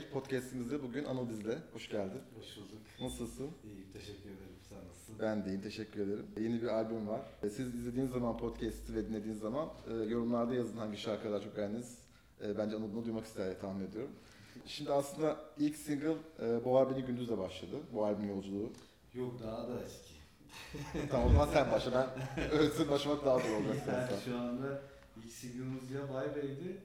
Fail 0.00 0.10
podcastimizde 0.12 0.82
bugün 0.82 1.04
Anıl 1.04 1.28
bizde. 1.28 1.58
Hoş 1.72 1.88
geldin. 1.88 2.20
Hoş 2.38 2.56
bulduk. 2.56 2.78
Nasılsın? 3.00 3.50
İyiyim, 3.64 3.86
teşekkür 3.92 4.30
ederim. 4.30 4.56
Sen 4.68 4.78
nasılsın? 4.88 5.14
Ben 5.20 5.44
deyim, 5.44 5.60
teşekkür 5.62 6.00
ederim. 6.00 6.26
Yeni 6.40 6.62
bir 6.62 6.66
albüm 6.66 7.08
var. 7.08 7.20
E, 7.42 7.50
Siz 7.50 7.74
izlediğiniz 7.74 8.12
zaman 8.12 8.36
podcast'i 8.38 8.94
ve 8.94 9.08
dinlediğiniz 9.08 9.40
zaman 9.40 9.68
e, 9.90 9.94
yorumlarda 9.94 10.54
yazın 10.54 10.76
hangi 10.76 10.96
şarkılar 10.96 11.42
çok 11.42 11.56
beğendiniz. 11.56 11.98
E, 12.44 12.58
Bence 12.58 12.76
Anıl 12.76 12.92
bunu 12.92 13.04
duymak 13.04 13.24
ister 13.24 13.60
tahmin 13.60 13.86
ediyorum. 13.86 14.10
Şimdi 14.66 14.92
aslında 14.92 15.36
ilk 15.58 15.76
single 15.76 16.14
e, 16.42 16.64
Boğar 16.64 16.90
Beni 16.90 17.04
Gündüz'le 17.06 17.38
başladı. 17.38 17.76
Bu 17.92 18.04
albüm 18.04 18.28
yolculuğu. 18.28 18.72
Yok 19.14 19.42
daha 19.42 19.68
da 19.68 19.82
eski. 19.84 20.14
tamam 21.10 21.26
o 21.26 21.32
zaman 21.32 21.46
sen 21.52 21.72
başla. 21.72 22.14
Ben 22.36 22.50
ölsün 22.50 22.90
başlamak 22.90 23.24
daha 23.24 23.38
zor 23.38 23.50
olacak 23.56 23.76
sen. 23.84 23.92
yani 24.00 24.10
şu 24.24 24.38
anda 24.38 24.82
ilk 25.16 25.32
single'ımız 25.32 25.90
ya 25.90 26.14
Vay 26.14 26.36
Bey'di. 26.36 26.80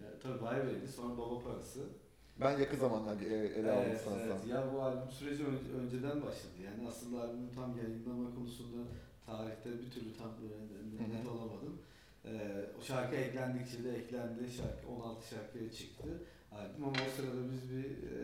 Ya, 0.00 0.08
tabii 0.22 0.42
Vay 0.42 0.66
Bey'di, 0.66 0.88
sonra 0.88 1.18
Baba 1.18 1.40
Parası. 1.44 1.80
Ben 2.40 2.58
yakın 2.58 2.76
zamanda 2.78 3.24
ele 3.24 3.72
aldım 3.72 3.84
evet, 3.90 4.00
sanırsam. 4.00 4.38
evet. 4.38 4.46
Ya 4.50 4.64
bu 4.74 4.82
albüm 4.82 5.10
süreci 5.10 5.44
ön- 5.46 5.80
önceden 5.80 6.22
başladı. 6.22 6.58
Yani 6.64 6.88
aslında 6.88 7.22
albümün 7.22 7.50
tam 7.54 7.78
yayınlama 7.78 8.34
konusunda 8.34 8.82
tarihte 9.26 9.70
bir 9.72 9.90
türlü 9.90 10.16
tam 10.16 10.30
net 11.14 11.26
olamadım. 11.26 11.78
Ee, 12.24 12.30
o 12.78 12.82
şarkı 12.82 13.16
eklendikçe 13.16 13.84
de 13.84 13.96
eklendi. 13.96 14.52
Şarkı 14.52 14.88
16 14.88 15.28
şarkıya 15.28 15.72
çıktı. 15.72 16.08
Albüm 16.52 16.84
ama 16.84 16.92
o 17.08 17.10
sırada 17.16 17.52
biz 17.52 17.70
bir 17.70 17.84
e, 17.84 18.18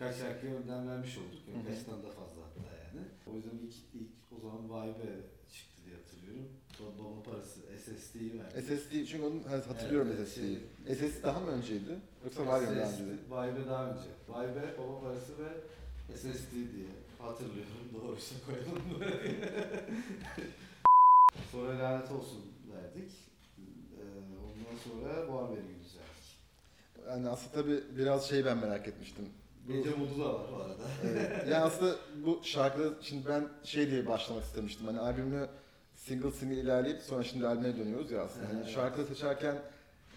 birkaç 0.00 0.16
şarkıya 0.16 0.54
önden 0.54 0.88
vermiş 0.88 1.18
olduk. 1.18 1.40
Hı. 1.46 1.60
Birkaçtan 1.60 2.02
da 2.02 2.10
fazla 2.10 2.40
hatta 2.46 2.76
yani. 2.84 3.06
O 3.26 3.36
yüzden 3.36 3.50
ilk, 3.50 3.74
ilk 3.94 4.10
o 4.36 4.40
zaman 4.40 4.64
Vibe 4.64 5.10
çıktı 5.52 5.76
diye 5.86 5.96
hatırlıyorum. 5.96 6.48
Baba 6.80 7.04
Baba 7.04 7.22
Parası 7.22 7.60
SSD'yi 7.60 8.32
verdi. 8.38 8.62
SSD 8.62 8.92
çünkü 9.10 9.24
onu 9.24 9.40
evet, 9.50 9.66
hatırlıyorum 9.66 10.12
Evet, 10.16 10.28
SSD'yi. 10.28 10.58
şey- 10.86 10.94
SSD 10.94 11.22
daha 11.22 11.40
mı 11.40 11.50
önceydi? 11.50 11.98
Yoksa 12.24 12.46
var 12.46 12.62
ya 12.62 12.76
daha 12.76 12.92
önceydi? 12.92 13.12
Vibe 13.26 13.68
daha 13.68 13.90
önce. 13.90 14.08
Vibe, 14.28 14.78
Baba 14.78 15.00
Parası 15.00 15.32
ve 15.38 15.48
SSD 16.16 16.52
diye 16.52 16.88
hatırlıyorum. 17.18 17.72
Doğruysa 17.94 18.34
koyalım. 18.46 18.82
sonra 21.52 21.78
lanet 21.78 22.10
olsun 22.10 22.42
verdik. 22.74 23.12
Ee, 23.58 24.02
ondan 24.44 24.76
sonra 24.84 25.42
haberi 25.42 25.60
gündüz 25.60 25.96
verdik. 25.96 26.38
Yani 27.08 27.28
aslında 27.28 27.52
tabii 27.52 27.96
biraz 27.96 28.28
şey 28.28 28.44
ben 28.44 28.58
merak 28.58 28.88
etmiştim. 28.88 29.28
Gece 29.68 29.90
modu 29.90 30.24
da 30.24 30.34
var 30.34 30.40
bu 30.52 30.56
arada. 30.56 30.82
Evet. 31.04 31.32
yani 31.50 31.64
aslında 31.64 31.96
bu 32.26 32.40
şarkıda 32.44 32.94
şimdi 33.02 33.28
ben 33.28 33.48
şey 33.64 33.90
diye 33.90 34.06
başlamak 34.06 34.44
istemiştim. 34.44 34.86
Hani 34.86 35.00
albümü 35.00 35.48
single 35.96 36.30
single 36.30 36.60
ilerleyip 36.60 37.02
sonra 37.02 37.22
şimdi 37.22 37.46
albüme 37.46 37.76
dönüyoruz 37.76 38.10
ya 38.10 38.22
aslında. 38.22 38.48
Hani 38.48 38.70
şarkıda 38.72 39.04
seçerken 39.06 39.56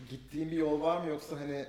gittiğin 0.10 0.52
bir 0.52 0.58
yol 0.58 0.82
var 0.82 1.02
mı 1.02 1.10
yoksa 1.10 1.40
hani 1.40 1.66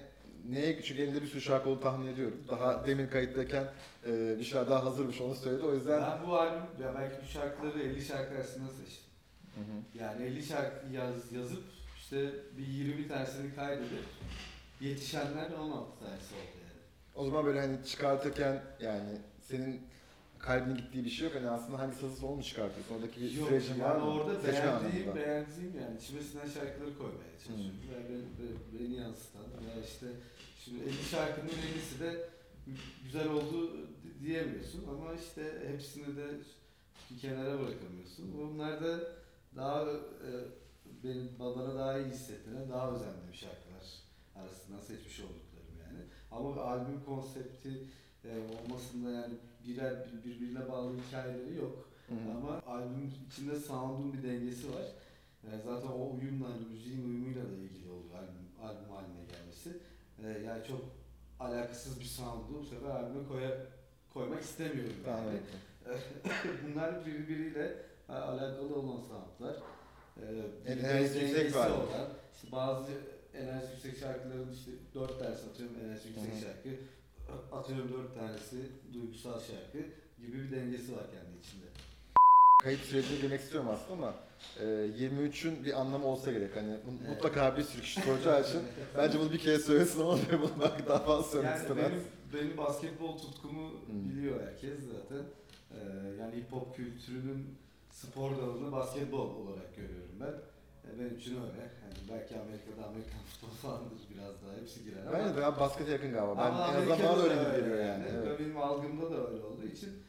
neye 0.48 0.82
çünkü 0.82 1.02
elinde 1.02 1.22
bir 1.22 1.26
sürü 1.26 1.40
şarkı 1.40 1.68
olduğunu 1.68 1.82
tahmin 1.82 2.06
ediyorum. 2.06 2.36
Daha 2.48 2.86
demin 2.86 3.06
kayıttayken 3.06 3.64
e, 4.06 4.38
bir 4.38 4.44
şeyler 4.44 4.70
daha 4.70 4.84
hazırmış 4.84 5.20
onu 5.20 5.34
söyledi. 5.34 5.62
O 5.62 5.74
yüzden 5.74 6.02
Ben 6.02 6.28
bu 6.28 6.36
albüm, 6.38 6.62
ya 6.82 6.94
belki 6.98 7.16
bu 7.22 7.26
şarkıları 7.26 7.82
50 7.82 8.04
şarkı 8.04 8.34
arasında 8.34 8.68
seçtim. 8.68 9.04
Hı 9.54 9.60
hı. 9.60 10.02
Yani 10.04 10.22
50 10.22 10.42
şarkı 10.42 10.92
yaz, 10.92 11.32
yazıp 11.32 11.62
işte 11.96 12.30
bir 12.58 12.66
20 12.66 13.08
tanesini 13.08 13.54
kaydedip 13.54 14.04
yetişenler 14.80 15.50
16 15.50 15.98
tanesi 15.98 16.34
oldu. 16.34 16.59
O 17.20 17.24
zaman 17.24 17.46
böyle 17.46 17.60
hani 17.60 17.84
çıkartırken 17.84 18.62
yani 18.80 19.18
senin 19.40 19.80
kalbinin 20.38 20.76
gittiği 20.76 21.04
bir 21.04 21.10
şey 21.10 21.26
yok. 21.28 21.36
Hani 21.36 21.50
aslında 21.50 21.78
hangisi 21.78 22.00
hazırsa 22.00 22.26
onu 22.26 22.42
çıkartıyorsun? 22.42 22.94
Oradaki 22.94 23.20
bir 23.20 23.32
Yok, 23.32 23.48
sürecin 23.48 23.70
yani 23.74 23.82
var 23.82 23.96
mı? 23.96 24.10
orada 24.10 24.34
Seçme 24.34 24.52
beğendiğim, 24.52 24.94
anlamında. 25.08 25.14
beğendiğim 25.16 25.74
yani 25.80 25.96
içime 26.00 26.20
sinen 26.22 26.46
şarkıları 26.48 26.98
koymaya 26.98 27.32
çalışıyorum. 27.44 27.80
Hmm. 27.82 27.90
Ve 27.90 28.08
beni, 28.08 28.22
beni, 28.38 28.80
beni 28.88 28.96
yansıtan 29.00 29.42
veya 29.60 29.84
işte 29.84 30.06
şimdi 30.64 30.82
50 30.82 30.92
şarkının 31.10 31.48
50'si 31.50 32.00
de 32.00 32.28
güzel 33.04 33.28
oldu 33.28 33.76
di- 34.02 34.26
diyemiyorsun 34.26 34.84
ama 34.88 35.14
işte 35.14 35.42
hepsini 35.68 36.16
de 36.16 36.26
bir 37.10 37.18
kenara 37.18 37.58
bırakamıyorsun. 37.60 38.34
Bunlar 38.38 38.84
da 38.84 39.00
daha 39.56 39.82
e, 39.82 40.30
benim 41.04 41.28
bana 41.38 41.74
daha 41.74 41.98
iyi 41.98 42.06
hissettiren, 42.08 42.70
daha 42.70 42.90
özendiğim 42.90 43.34
şarkılar 43.34 43.86
arasından 44.36 44.80
seçmiş 44.80 45.18
yani. 45.18 45.30
Ama 46.32 46.60
albüm 46.62 47.04
konsepti 47.06 47.84
e, 48.24 48.28
olmasında 48.38 49.10
yani 49.10 49.34
birer 49.66 49.94
bir- 50.06 50.30
birbirine 50.30 50.68
bağlı 50.68 50.92
hikayeleri 51.08 51.56
yok. 51.56 51.88
Hı 52.08 52.14
hı. 52.14 52.18
Ama 52.36 52.62
albümün 52.76 53.12
içinde 53.32 53.56
sound'un 53.56 54.12
bir 54.12 54.22
dengesi 54.22 54.68
var. 54.74 54.82
Yani 55.50 55.62
zaten 55.62 55.88
o 55.88 56.10
uyumla, 56.14 56.48
hani 56.48 56.66
müziğin 56.66 57.04
uyumuyla 57.08 57.44
da 57.44 57.54
ilgili 57.54 57.88
oluyor 57.90 58.14
albüm, 58.14 58.48
albüm 58.68 58.90
haline 58.90 59.24
gelmesi. 59.32 59.76
Ee, 60.24 60.44
yani 60.46 60.64
çok 60.68 60.80
alakasız 61.40 62.00
bir 62.00 62.04
sound'u 62.04 62.58
bu 62.60 62.64
sefer 62.64 62.90
albüme 62.90 63.28
koya, 63.28 63.56
koymak 64.14 64.42
istemiyorum. 64.42 64.94
Yani. 65.06 65.38
evet. 65.88 66.02
Bunlar 66.64 67.06
birbiriyle 67.06 67.76
e, 68.08 68.12
alakalı 68.12 68.74
olan 68.74 69.00
sound'lar. 69.00 69.56
Dengesi 70.66 71.18
yüksek 71.18 71.56
var. 71.56 71.70
olan, 71.70 72.08
işte 72.34 72.52
bazı 72.52 72.92
enerji 73.34 73.66
yüksek 73.72 73.98
şarkıların 73.98 74.52
işte 74.52 74.70
dört 74.94 75.18
tanesi 75.18 75.46
atıyorum 75.50 75.76
enerji 75.84 76.08
yüksek 76.08 76.32
Hı 76.32 76.36
hı. 76.36 76.40
şarkı, 76.40 76.68
atıyorum 77.52 77.92
dört 77.92 78.14
tanesi 78.14 78.56
duygusal 78.94 79.40
şarkı 79.40 79.78
gibi 80.18 80.32
bir 80.42 80.56
dengesi 80.56 80.96
var 80.96 81.04
kendi 81.10 81.38
içinde. 81.46 81.64
kayıt 82.62 82.80
sürecine 82.80 83.18
girmek 83.20 83.40
istiyorum 83.40 83.68
aslında 83.70 83.92
ama 83.92 84.14
e, 84.60 84.64
23'ün 84.64 85.64
bir 85.64 85.80
anlamı 85.80 86.06
olsa 86.06 86.32
gerek. 86.32 86.56
Hani 86.56 86.76
bu- 86.86 87.08
mutlaka 87.10 87.56
bir 87.56 87.62
sürü 87.62 87.82
kişi 87.82 88.00
soracağı 88.00 88.42
için 88.42 88.60
bence 88.96 89.18
bunu 89.20 89.32
bir 89.32 89.38
kere 89.38 89.58
söylesin 89.58 90.00
ama 90.00 90.18
ben 90.32 90.40
bunu 90.42 90.50
belki 90.60 90.86
daha 90.88 90.98
fazla 90.98 91.22
söylemek 91.30 91.50
Yani 91.56 91.62
istemez. 91.62 91.92
benim, 91.92 92.04
benim 92.46 92.56
basketbol 92.58 93.18
tutkumu 93.18 93.70
Hmm. 93.70 94.08
biliyor 94.10 94.40
herkes 94.46 94.78
zaten. 94.92 95.24
Ee, 95.74 95.76
yani 96.20 96.36
hip 96.36 96.52
hop 96.52 96.76
kültürünün 96.76 97.46
spor 97.90 98.30
dalını 98.38 98.72
basketbol 98.72 99.18
olarak 99.36 99.76
görüyorum 99.76 100.14
ben. 100.20 100.34
Ee, 100.84 100.98
benim 100.98 101.16
için 101.18 101.34
öyle. 101.34 101.60
Yani 101.82 101.94
belki 102.10 102.38
Amerika'da 102.40 102.86
Amerikan 102.86 103.18
futbolu 103.30 103.50
falandır 103.50 104.00
biraz 104.10 104.42
daha 104.42 104.56
hepsi 104.60 104.84
girer 104.84 105.06
ama. 105.06 105.12
Bence 105.18 105.36
daha 105.40 105.60
baskete 105.60 105.90
yakın 105.92 106.12
galiba. 106.12 106.36
Ben 106.38 106.42
Ama 106.42 106.68
en 106.72 106.76
azından 106.76 106.98
bana 106.98 107.22
öyle 107.22 107.34
gibi 107.34 107.56
geliyor 107.60 107.84
yani. 107.84 108.04
Ve 108.04 108.08
Evet. 108.08 108.40
benim 108.40 108.56
algımda 108.58 109.10
da 109.10 109.28
öyle 109.30 109.42
olduğu 109.44 109.66
için 109.66 110.02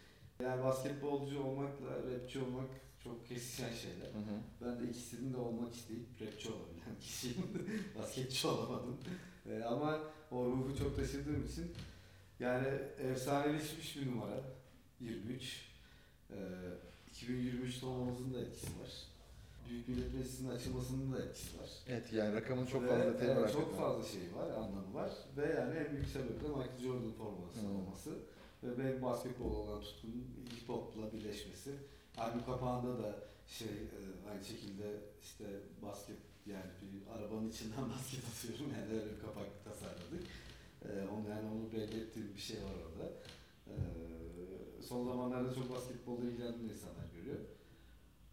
yani 0.43 0.63
basketbolcu 0.63 1.43
olmakla 1.43 1.87
rapçi 2.11 2.39
olmak 2.39 2.69
çok 3.03 3.27
kesişen 3.27 3.73
şeyler. 3.73 4.05
Hı 4.07 4.17
hı. 4.19 4.37
Ben 4.65 4.79
de 4.79 4.89
ikisinin 4.89 5.33
de 5.33 5.37
olmak 5.37 5.73
isteyip 5.75 6.05
rapçi 6.21 6.49
olabilen 6.49 6.95
kişiyim. 7.01 7.37
Basketçi 7.99 8.47
olamadım. 8.47 8.97
Ee, 9.49 9.63
ama 9.63 9.99
o 10.31 10.45
ruhu 10.45 10.77
çok 10.77 10.95
taşıdığım 10.95 11.45
için 11.45 11.71
yani 12.39 12.67
efsaneleşmiş 12.99 13.97
bir 13.97 14.11
numara 14.11 14.41
23. 14.99 15.65
Ee, 16.31 16.35
2023'te 17.13 17.85
olmamızın 17.85 18.33
da 18.33 18.39
etkisi 18.41 18.67
var. 18.67 18.89
Büyük 19.69 19.87
Millet 19.87 20.13
Meclisi'nin 20.13 20.49
açılmasının 20.49 21.13
da 21.13 21.23
etkisi 21.23 21.59
var. 21.59 21.69
Evet 21.87 22.13
yani 22.13 22.35
rakamın 22.35 22.65
çok 22.65 22.87
fazla 22.89 23.13
detayı 23.13 23.31
evet, 23.31 23.41
var. 23.43 23.51
Çok 23.51 23.61
hakikaten. 23.61 23.83
fazla 23.83 24.03
şey 24.03 24.21
var, 24.35 24.49
anlamı 24.49 24.93
var. 24.93 25.11
Ve 25.37 25.45
yani 25.59 25.77
en 25.79 25.91
büyük 25.91 26.07
sebebi 26.07 26.43
de 26.43 26.47
Michael 26.47 26.79
Jordan 26.83 27.11
forması 27.11 27.59
Hmm. 27.61 27.75
olması. 27.75 28.11
Ve 28.63 28.77
benim 28.77 29.01
basketbol 29.01 29.51
olan 29.55 29.81
tutkunun 29.81 30.27
hip 30.55 30.69
hopla 30.69 31.13
birleşmesi. 31.13 31.71
Albüm 32.17 32.45
kapağında 32.45 33.03
da 33.03 33.15
şey 33.47 33.67
e, 33.67 33.99
aynı 34.31 34.43
şekilde 34.45 34.99
işte 35.21 35.45
basket 35.81 36.17
yani 36.45 36.71
bir 36.81 37.11
arabanın 37.17 37.49
içinden 37.49 37.89
basket 37.95 38.23
atıyorum 38.29 38.65
yani 38.75 38.87
öyle 38.93 39.11
bir 39.15 39.19
kapak 39.21 39.47
tasarladık. 39.65 40.23
E, 40.85 40.89
onu 41.13 41.29
yani 41.29 41.47
onu 41.53 41.71
belli 41.71 42.01
ettiğim 42.01 42.33
bir 42.35 42.39
şey 42.41 42.57
var 42.57 42.75
orada. 42.87 43.09
E, 43.67 43.73
son 44.81 45.05
zamanlarda 45.05 45.53
çok 45.53 45.75
basketbolla 45.75 46.25
ilgilenen 46.25 46.53
insanlar 46.73 47.07
görüyor. 47.15 47.39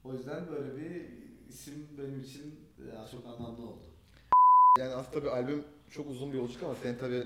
O 0.04 0.12
yüzden 0.12 0.46
böyle 0.50 0.76
bir 0.76 1.02
isim 1.48 1.86
benim 1.98 2.20
için 2.20 2.54
daha 2.94 3.08
çok 3.08 3.26
anlamlı 3.26 3.62
oldu. 3.66 3.78
Yani 4.78 4.94
aslında 4.94 5.10
tabii 5.20 5.30
albüm 5.30 5.64
çok 5.90 6.10
uzun 6.10 6.32
bir 6.32 6.38
yolculuk 6.38 6.62
ama 6.62 6.74
senin 6.82 6.98
tabii 6.98 7.24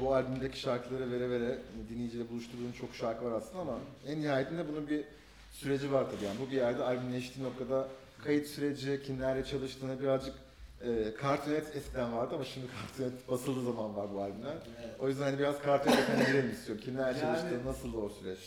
bu 0.00 0.14
albümdeki 0.14 0.60
şarkıları 0.60 1.10
vere 1.12 1.30
vere 1.30 1.58
dinleyiciyle 1.88 2.30
buluşturduğun 2.30 2.72
çok 2.72 2.94
şarkı 2.94 3.24
var 3.24 3.32
aslında 3.32 3.60
ama 3.60 3.78
en 4.06 4.20
nihayetinde 4.20 4.68
bunun 4.68 4.88
bir 4.88 5.04
süreci 5.52 5.92
var 5.92 6.06
tabii 6.10 6.24
yani. 6.24 6.36
Bu 6.46 6.50
bir 6.50 6.56
yerde 6.56 6.82
albümleştiği 6.84 7.46
noktada 7.46 7.88
kayıt 8.24 8.46
süreci, 8.46 9.02
kimlerle 9.02 9.44
çalıştığını 9.44 10.00
birazcık 10.00 10.34
e, 10.82 11.12
Cartoonet 11.22 11.76
eskiden 11.76 12.12
vardı 12.16 12.34
ama 12.34 12.44
şimdi 12.44 12.66
Cartoonet 12.66 13.28
basıldığı 13.28 13.64
zaman 13.64 13.96
var 13.96 14.14
bu 14.14 14.20
albümler. 14.22 14.56
O 14.98 15.08
yüzden 15.08 15.24
hani 15.24 15.38
biraz 15.38 15.54
Cartoonet'e 15.66 16.24
girelim 16.32 16.50
istiyorum. 16.50 16.84
Kimlerle 16.84 17.18
Yani- 17.18 17.20
çalıştı, 17.20 17.60
nasıldı 17.66 17.96
o 17.96 18.08
süreç? 18.08 18.38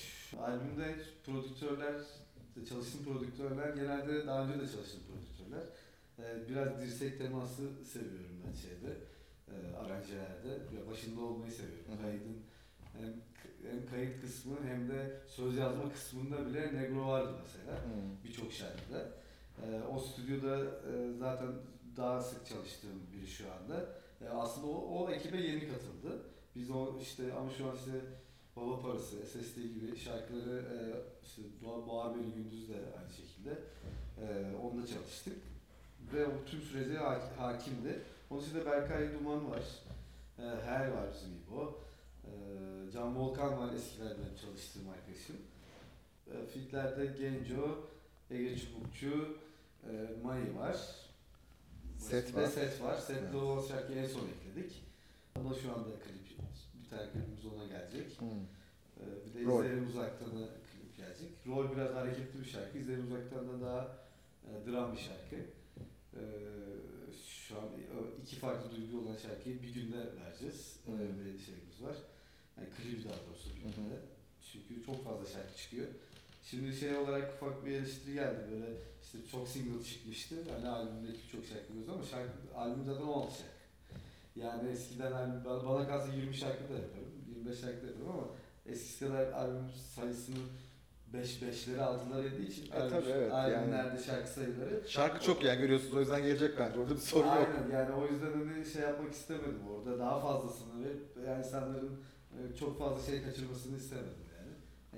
Albümde 0.42 0.96
prodüktörler, 1.26 1.94
çalıştığım 2.66 3.04
prodüktörler 3.06 3.70
genelde 3.76 4.28
daha 4.28 4.44
önce 4.44 4.54
de 4.60 4.72
çalıştığım 4.72 5.02
prodüktörler. 5.08 5.64
Ee, 6.20 6.50
Biraz 6.50 6.82
dirsek 6.82 7.18
teması 7.18 7.84
seviyorum 7.86 8.42
ben 8.48 8.54
şeyde, 8.54 8.98
e, 9.48 9.76
aranjelerde. 9.78 10.50
Ya 10.50 10.88
Başında 10.92 11.22
olmayı 11.22 11.52
seviyorum. 11.52 11.86
Kaydın 12.02 12.38
hem, 12.98 13.14
hem 13.72 13.86
kayıt 13.90 14.22
kısmı 14.22 14.56
hem 14.68 14.90
de 14.90 15.20
söz 15.28 15.58
yazma 15.58 15.92
kısmında 15.94 16.46
bile 16.48 16.74
Negro 16.74 17.08
vardı 17.08 17.34
mesela 17.44 17.84
Hmm. 17.84 18.24
birçok 18.24 18.54
şarkıda. 18.54 19.12
Ee, 19.64 19.82
o 19.92 20.00
stüdyoda 20.00 20.58
e, 20.66 21.14
zaten 21.20 21.50
daha 21.98 22.22
sık 22.22 22.46
çalıştığım 22.48 23.02
biri 23.14 23.28
şu 23.28 23.46
anda. 23.52 23.90
E, 24.22 24.30
aslında 24.30 24.68
o, 24.68 25.04
o 25.04 25.12
ekibe 25.12 25.38
yeni 25.38 25.68
katıldı. 25.68 26.22
Biz 26.56 26.70
o 26.70 27.00
işte 27.02 27.34
ama 27.34 27.50
şu 27.50 27.70
an 27.70 27.76
işte 27.76 27.92
Baba 28.58 28.80
Parası, 28.82 29.26
SSD 29.26 29.58
gibi 29.58 29.98
şarkıları 29.98 30.56
e, 30.60 30.78
işte 31.26 31.42
Doğa- 31.64 31.88
Boğar 31.88 32.16
Beni 32.16 32.32
Gündüz 32.34 32.70
de 32.70 32.74
aynı 32.74 33.10
şekilde 33.14 33.50
e, 34.22 34.56
onunla 34.64 34.88
çalıştık. 34.88 35.38
Ve 36.14 36.26
o 36.26 36.32
tüm 36.46 36.62
sürece 36.62 36.98
ha- 36.98 37.30
hakimdi. 37.38 38.00
Onun 38.30 38.42
dışında 38.42 38.66
Berkay 38.66 39.14
Duman 39.14 39.52
var. 39.52 39.64
E, 40.40 40.42
Her 40.66 40.88
var 40.88 41.06
bizim 41.14 41.30
İbo. 41.38 41.80
E, 42.24 42.32
Can 42.94 43.16
Volkan 43.20 43.58
var 43.60 43.74
eskilerden 43.74 44.36
çalıştığım 44.42 44.90
arkadaşım. 44.90 45.36
E, 46.32 46.46
Fitlerde 46.46 47.06
Genco, 47.06 47.78
Ege 48.32 48.58
Çubukçu, 48.58 49.38
e, 49.90 49.92
Mai 50.24 50.56
var. 50.58 50.78
Set 51.98 52.36
Ve 52.36 52.42
var. 52.42 52.48
set 52.48 52.82
var. 52.82 52.98
Sette 52.98 53.20
Evet. 53.24 53.36
o 53.36 53.64
şarkıyı 53.68 54.00
en 54.00 54.08
son 54.08 54.22
ekledik. 54.28 54.84
Ama 55.36 55.54
şu 55.54 55.72
anda 55.72 55.90
klip, 55.90 56.27
klibimiz 56.90 57.46
ona 57.46 57.66
gelecek. 57.66 58.22
Hmm. 58.22 58.28
Ee, 59.00 59.04
bir 59.26 59.34
de 59.40 59.46
Rol. 59.46 59.60
İzleyelim 59.64 59.88
Uzaktan'a 59.88 60.48
klip 60.48 60.98
gelecek. 60.98 61.30
Rol 61.48 61.72
biraz 61.76 61.96
hareketli 61.96 62.40
bir 62.40 62.46
şarkı. 62.46 62.78
İzleyelim 62.78 63.08
Uzaktan 63.08 63.48
da 63.50 63.66
daha 63.66 63.98
e, 64.48 64.72
dram 64.72 64.94
bir 64.94 64.98
şarkı. 64.98 65.36
Ee, 66.16 66.20
şu 67.28 67.58
an 67.58 67.64
e, 67.66 68.22
iki 68.24 68.36
farklı 68.36 68.72
duygu 68.72 69.00
olan 69.06 69.18
şarkıyı 69.18 69.62
bir 69.64 69.74
günde 69.74 69.98
vereceğiz. 69.98 70.80
Öyle 70.92 71.04
Hmm. 71.10 71.20
bir 71.26 71.40
şeyimiz 71.40 71.84
var. 71.84 71.96
Yani 72.58 72.68
klibi 72.78 73.04
daha 73.04 73.14
doğrusu 73.28 73.50
bir 73.56 73.62
günde. 73.62 73.96
Çünkü 74.52 74.86
çok 74.86 75.04
fazla 75.04 75.26
şarkı 75.26 75.58
çıkıyor. 75.58 75.88
Şimdi 76.44 76.76
şey 76.76 76.98
olarak 76.98 77.34
ufak 77.34 77.66
bir 77.66 77.72
eleştiri 77.72 78.14
geldi 78.14 78.40
böyle 78.52 78.68
işte 79.04 79.18
çok 79.32 79.48
single 79.48 79.84
çıkmıştı. 79.84 80.36
Hani 80.56 80.68
albümdeki 80.68 81.20
birçok 81.24 81.46
şarkı 81.46 81.70
biliyoruz 81.74 81.94
ama 81.94 82.04
şarkı, 82.04 82.56
albüm 82.56 82.86
zaten 82.86 83.02
16 83.08 83.32
şarkı. 83.38 83.57
Yani 84.44 84.70
eskiden 84.70 85.12
albüm, 85.12 85.46
bana 85.46 85.66
bana 85.66 85.88
kalsa 85.88 86.14
20 86.14 86.36
şarkı 86.36 86.70
da 86.70 86.74
yaparım, 86.74 87.12
25 87.30 87.60
şarkı 87.60 87.82
da 87.84 87.88
yaparım 87.88 88.10
ama 88.10 88.28
eskisi 88.66 89.08
kadar 89.08 89.32
albüm 89.32 89.70
sayısının 89.96 90.44
5 91.14 91.42
beşleri 91.42 91.82
altında 91.82 92.24
dediği 92.24 92.48
için 92.48 92.72
E, 92.72 92.76
albüm, 92.76 92.90
tabii, 92.90 93.10
evet, 93.10 93.34
albümlerde 93.34 94.04
şarkı 94.04 94.30
sayıları 94.30 94.84
Şarkı 94.88 95.26
çok 95.26 95.44
yani 95.44 95.60
görüyorsunuz 95.62 95.94
o 95.94 96.00
yüzden 96.00 96.22
gelecek 96.24 96.60
bence. 96.60 96.80
Orada 96.80 96.96
bir 96.96 97.00
sorun 97.00 97.28
yok. 97.28 97.38
Aynen 97.38 97.78
yani 97.80 97.96
o 97.96 98.08
yüzden 98.08 98.32
hani 98.32 98.66
şey 98.66 98.82
yapmak 98.82 99.14
istemedim 99.14 99.62
orada 99.70 100.00
daha 100.00 100.20
fazlasını 100.20 100.86
ve 100.86 100.90
yani 101.28 101.40
insanların 101.46 102.00
e, 102.32 102.56
çok 102.56 102.80
fazla 102.80 103.12
şey 103.12 103.24
kaçırmasını 103.24 103.78
istemedim 103.78 104.26
yani. 104.40 104.54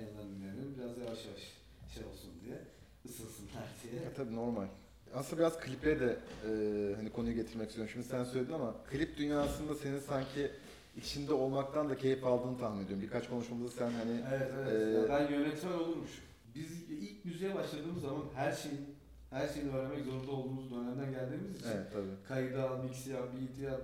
En 0.05 0.17
azından 0.17 0.75
biraz 0.77 0.97
yavaş 0.97 1.25
yavaş 1.25 1.53
şey 1.95 2.03
olsun 2.05 2.31
diye 2.45 2.57
ısınsınlar 3.05 3.63
diye. 3.83 4.01
E, 4.01 4.13
tabii 4.13 4.35
normal. 4.35 4.67
Aslında 5.15 5.41
biraz 5.41 5.59
kliplere 5.59 5.99
de 5.99 6.17
e, 6.45 6.95
hani 6.95 7.09
konuyu 7.09 7.35
getirmek 7.35 7.69
istiyorum. 7.69 7.91
Şimdi 7.93 8.07
sen 8.07 8.23
söyledin 8.23 8.53
ama 8.53 8.75
klip 8.89 9.17
dünyasında 9.17 9.75
senin 9.75 9.99
sanki 9.99 10.51
içinde 10.97 11.33
olmaktan 11.33 11.89
da 11.89 11.97
keyif 11.97 12.25
aldığını 12.25 12.57
tahmin 12.57 12.85
ediyorum. 12.85 13.03
Birkaç 13.03 13.29
konuşmamızda 13.29 13.71
sen 13.71 13.91
hani 13.91 14.21
Evet 14.35 14.51
evet. 14.59 14.95
Ya 14.95 15.09
ben 15.09 15.31
yönetmen 15.31 15.71
olurmuşum. 15.71 16.23
Biz 16.55 16.89
ilk 16.89 17.25
müziğe 17.25 17.55
başladığımız 17.55 18.01
zaman 18.01 18.23
her 18.35 18.51
şeyin 18.51 18.95
her 19.29 19.47
şeyi 19.47 19.71
öğrenmek 19.71 20.05
zorunda 20.05 20.31
olduğumuz 20.31 20.71
dönemden 20.71 21.11
geldiğimiz 21.11 21.55
için 21.55 21.69
evet 21.75 21.93
tabii. 21.93 22.27
kaydı 22.27 22.63
al, 22.63 22.83
mixi 22.83 23.09
yap, 23.09 23.23
beat'i 23.33 23.61
yap, 23.61 23.81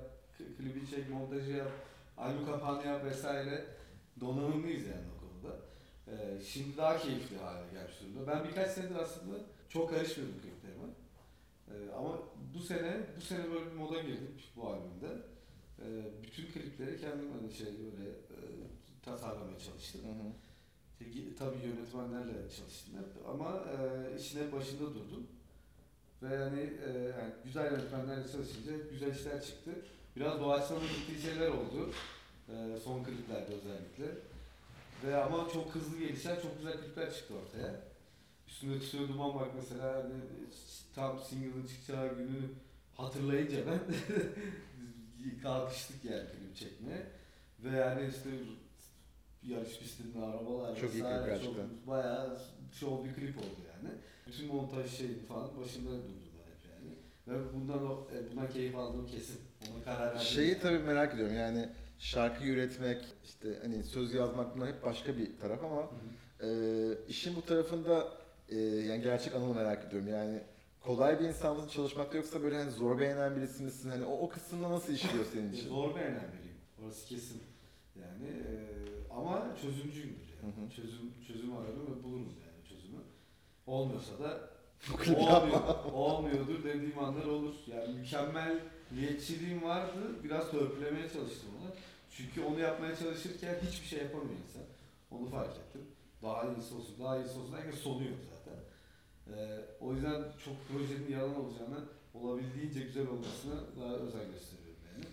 klibi 0.58 0.90
çek, 0.90 1.10
montajı 1.10 1.52
yap, 1.52 1.72
albüm 2.18 2.46
kapağını 2.46 2.88
yap 2.88 3.06
vesaire 3.06 3.66
donanımlıyız 4.20 4.88
yani 4.88 5.06
o 5.18 5.20
konuda. 5.20 5.58
Ee, 6.08 6.44
şimdi 6.44 6.78
daha 6.78 6.98
keyifli 6.98 7.38
hale 7.38 7.72
gelmiş 7.74 7.94
durumda. 8.02 8.32
Ben 8.32 8.44
birkaç 8.44 8.72
senedir 8.72 8.96
aslında 8.96 9.36
çok 9.70 9.90
karışmıyordum 9.90 10.40
kliplerime. 10.42 10.84
Ee, 11.72 11.92
ama 11.98 12.20
bu 12.54 12.60
sene 12.60 12.98
bu 13.18 13.22
sene 13.22 13.52
böyle 13.52 13.66
bir 13.66 13.76
moda 13.76 14.02
girdik 14.02 14.52
bu 14.56 14.68
albümde. 14.68 15.22
Ee, 15.80 15.86
bütün 16.24 16.46
klipleri 16.46 17.02
kendim 17.02 17.32
hani 17.32 17.54
şey 17.54 17.68
böyle 17.68 18.10
e, 18.10 18.40
tasarlamaya 19.06 19.60
çalıştım. 19.60 20.02
Hı 20.04 20.12
hı. 20.12 20.32
Tabii 21.40 21.68
yönetmenlerle 21.68 22.34
çalıştım 22.34 22.94
hep 22.98 23.28
ama 23.30 23.52
e, 23.52 24.16
işin 24.20 24.40
hep 24.40 24.54
başında 24.54 24.82
durdum. 24.96 25.28
Ve 26.24 26.38
hani 26.38 26.60
e, 26.62 26.92
yani 27.20 27.34
güzel 27.44 27.72
yönetmenlerle 27.72 28.32
çalışınca 28.32 28.72
güzel 28.92 29.16
işler 29.16 29.42
çıktı. 29.42 29.72
Biraz 30.16 30.40
doğaçlama 30.40 30.82
gittiği 30.82 31.22
şeyler 31.22 31.50
oldu. 31.50 31.92
E, 32.50 32.80
son 32.84 33.04
kliplerde 33.04 33.54
özellikle. 33.54 34.18
Ve 35.04 35.24
ama 35.24 35.50
çok 35.54 35.76
hızlı 35.76 35.98
gelişen 35.98 36.36
çok 36.36 36.58
güzel 36.58 36.78
klipler 36.82 37.14
çıktı 37.14 37.34
ortaya. 37.36 37.82
Üstünde 38.56 38.80
tüsüyor 38.80 39.08
duman 39.08 39.36
bak 39.36 39.48
mesela 39.56 39.94
hani 39.96 40.14
tam 40.96 41.20
single'ın 41.20 41.68
çıkacağı 41.68 42.16
günü 42.16 42.42
hatırlayınca 42.98 43.58
ben 43.68 43.80
kalkıştık 45.44 46.06
yani 46.06 46.28
klip 46.30 46.56
çekmeye. 46.56 47.08
Ve 47.60 47.78
yani 47.78 48.10
işte 48.10 48.30
yarış 49.44 49.80
pistinde 49.80 50.26
arabalar 50.26 50.76
Çok 50.76 50.94
iyi 50.94 51.04
vesaire 51.04 51.30
gerçekten. 51.30 51.68
çok 51.68 51.88
bayağı 51.88 52.38
show 52.72 53.10
bir 53.10 53.14
klip 53.16 53.38
oldu 53.38 53.60
yani. 53.74 53.96
Bütün 54.28 54.48
montaj 54.48 54.98
şeyi 54.98 55.20
falan 55.20 55.58
başında 55.58 55.90
durdum 55.92 56.32
ben 56.34 56.52
hep 56.52 56.72
yani. 56.72 56.96
Ve 57.28 57.54
bundan 57.54 57.86
o, 57.86 58.08
e, 58.14 58.32
bundan 58.32 58.50
keyif 58.50 58.76
aldığım 58.76 59.08
kesin. 59.08 59.40
Ona 59.62 59.84
karar 59.84 60.08
verdim. 60.08 60.22
Şeyi 60.22 60.60
tabii 60.60 60.80
merak 60.80 61.14
ediyorum 61.14 61.36
yani 61.36 61.70
şarkı 62.00 62.44
üretmek, 62.44 63.06
işte 63.24 63.60
hani 63.62 63.84
söz 63.84 64.14
yazmak 64.14 64.56
bunlar 64.56 64.70
hep 64.70 64.84
başka 64.84 65.18
bir 65.18 65.40
taraf 65.40 65.64
ama 65.64 65.90
e, 66.44 66.48
işin 67.08 67.36
bu 67.36 67.46
tarafında 67.46 68.25
e, 68.50 68.56
yani 68.60 69.04
gerçek 69.04 69.36
anını 69.36 69.54
merak 69.54 69.86
ediyorum 69.86 70.08
yani 70.08 70.42
kolay 70.82 71.20
bir 71.20 71.26
insan 71.26 71.56
mısın 71.56 71.70
çalışmakta 71.70 72.18
yoksa 72.18 72.44
böyle 72.44 72.58
hani 72.58 72.72
zor 72.72 73.00
beğenen 73.00 73.36
birisi 73.36 73.64
misin 73.64 73.90
hani 73.90 74.06
o, 74.06 74.12
o 74.14 74.30
kısımda 74.30 74.72
nasıl 74.72 74.94
işliyor 74.94 75.26
senin 75.34 75.54
için? 75.54 75.70
Zor 75.70 75.96
bir 75.96 76.02
önemliyim. 76.02 76.56
Orası 76.84 77.08
kesin. 77.08 77.44
Yani 77.96 78.28
e, 78.28 78.54
ama 79.14 79.56
çözümcüyümdür 79.62 80.28
yani. 80.44 80.54
Hı 80.56 80.62
hı. 80.62 80.70
Çözüm 80.76 81.14
çözüm 81.28 81.58
ararım 81.58 81.82
ve 81.82 82.04
bulurum 82.04 82.34
yani 82.46 82.68
çözümü. 82.70 83.02
Olmuyorsa 83.68 84.20
da 84.20 84.56
olmuyor, 85.18 85.62
olmuyordur 85.94 86.64
dediğim 86.64 87.00
anlar 87.00 87.26
olur. 87.26 87.56
Yani 87.68 87.94
mükemmelliyetçiliğim 87.98 89.64
vardı. 89.64 90.24
Biraz 90.24 90.52
törpülemeye 90.52 91.10
çalıştım 91.10 91.50
onu. 91.62 91.72
Çünkü 92.10 92.44
onu 92.44 92.60
yapmaya 92.60 92.96
çalışırken 92.96 93.56
hiçbir 93.68 93.88
şey 93.88 94.00
yapamıyor 94.00 94.40
insan. 94.48 94.64
Onu 95.12 95.26
fark 95.26 95.58
ettim. 95.58 95.82
Daha 96.22 96.44
iyisi 96.44 96.76
olsun, 96.76 96.96
daha 97.00 97.18
iyisi 97.18 97.40
olsun 97.40 97.54
derken 97.54 97.72
sonu 97.72 98.04
yok 98.04 98.18
zaten. 98.24 98.35
Ee, 99.28 99.60
o 99.80 99.94
yüzden 99.94 100.24
çok 100.46 100.56
projenin 100.68 101.12
yalan 101.12 101.36
olacağını 101.36 101.80
olabildiğince 102.14 102.80
güzel 102.80 103.08
olmasına 103.08 103.56
daha 103.82 103.94
özen 103.94 104.32
gösteriyorum 104.32 104.82
yani. 104.92 105.06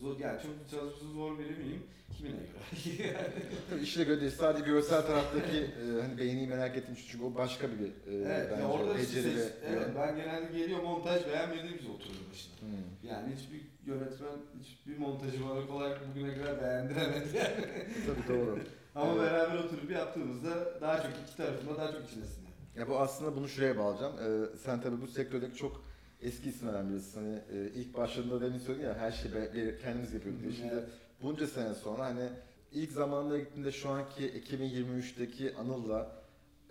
Zor, 0.00 0.18
yani 0.18 0.42
çok 0.42 0.70
çalışması 0.70 1.08
zor 1.08 1.38
biri 1.38 1.56
miyim? 1.56 1.82
Kimine 2.16 2.36
göre? 2.36 3.08
yani. 3.08 3.82
İşine 3.82 4.04
göre 4.04 4.20
değil 4.20 4.32
sadece 4.32 4.64
görsel 4.64 5.02
taraftaki 5.02 5.56
e, 5.56 6.00
hani 6.02 6.18
beğeniyi 6.18 6.46
merak 6.46 6.76
ettim 6.76 6.96
çünkü 7.10 7.24
o 7.24 7.34
başka 7.34 7.68
bir 7.70 8.12
e, 8.12 8.16
evet, 8.16 8.48
bence 8.52 8.64
orada 8.64 8.98
beceri 8.98 9.36
ve 9.36 9.48
evet, 9.66 9.88
ben 9.96 10.16
genelde 10.16 10.58
geliyor 10.58 10.82
montaj 10.82 11.26
beğenmediğim 11.26 11.78
biz 11.78 11.86
oturuyor 11.86 12.22
başına. 12.30 12.54
Hmm. 12.60 13.08
Yani 13.10 13.34
hiçbir 13.36 13.60
yönetmen, 13.86 14.36
hiçbir 14.60 14.98
montajı 14.98 15.48
bana 15.48 15.66
kolay 15.66 15.92
bugüne 16.10 16.38
kadar 16.38 16.62
beğendiremedi 16.62 17.36
yani. 17.36 17.66
Tabii 18.06 18.38
doğru. 18.38 18.58
Ama 18.94 19.12
Evet. 19.12 19.22
beraber 19.22 19.56
oturup 19.58 19.90
yaptığımızda 19.90 20.80
daha 20.80 21.02
çok 21.02 21.10
iki 21.26 21.36
tarafında 21.36 21.76
daha 21.76 21.92
çok 21.92 22.10
içine 22.10 22.24
siniyor. 22.24 22.49
Ya 22.76 22.88
bu 22.88 22.98
aslında 22.98 23.36
bunu 23.36 23.48
şuraya 23.48 23.78
bağlayacağım. 23.78 24.14
Ee, 24.44 24.56
sen 24.56 24.80
tabii 24.80 25.00
bu 25.00 25.06
sektördeki 25.06 25.56
çok 25.56 25.84
eski 26.22 26.48
isimlerden 26.48 26.90
birisin. 26.90 27.20
Hani 27.24 27.34
e, 27.52 27.70
ilk 27.74 27.94
başladığında 27.96 28.40
demin 28.40 28.58
söyledin 28.58 28.84
ya 28.86 28.94
her 28.98 29.12
şeyi 29.12 29.34
be- 29.34 29.54
be- 29.54 29.78
kendimiz 29.82 30.14
yapıyorduk 30.14 30.42
diye. 30.42 30.52
Şimdi 30.52 30.84
bunca 31.22 31.46
sene 31.46 31.74
sonra 31.74 32.04
hani 32.04 32.28
ilk 32.72 32.92
zamanında 32.92 33.38
gittiğinde 33.38 33.72
şu 33.72 33.88
anki 33.90 34.30
2023'teki 34.30 35.54
Anıl'la 35.56 36.12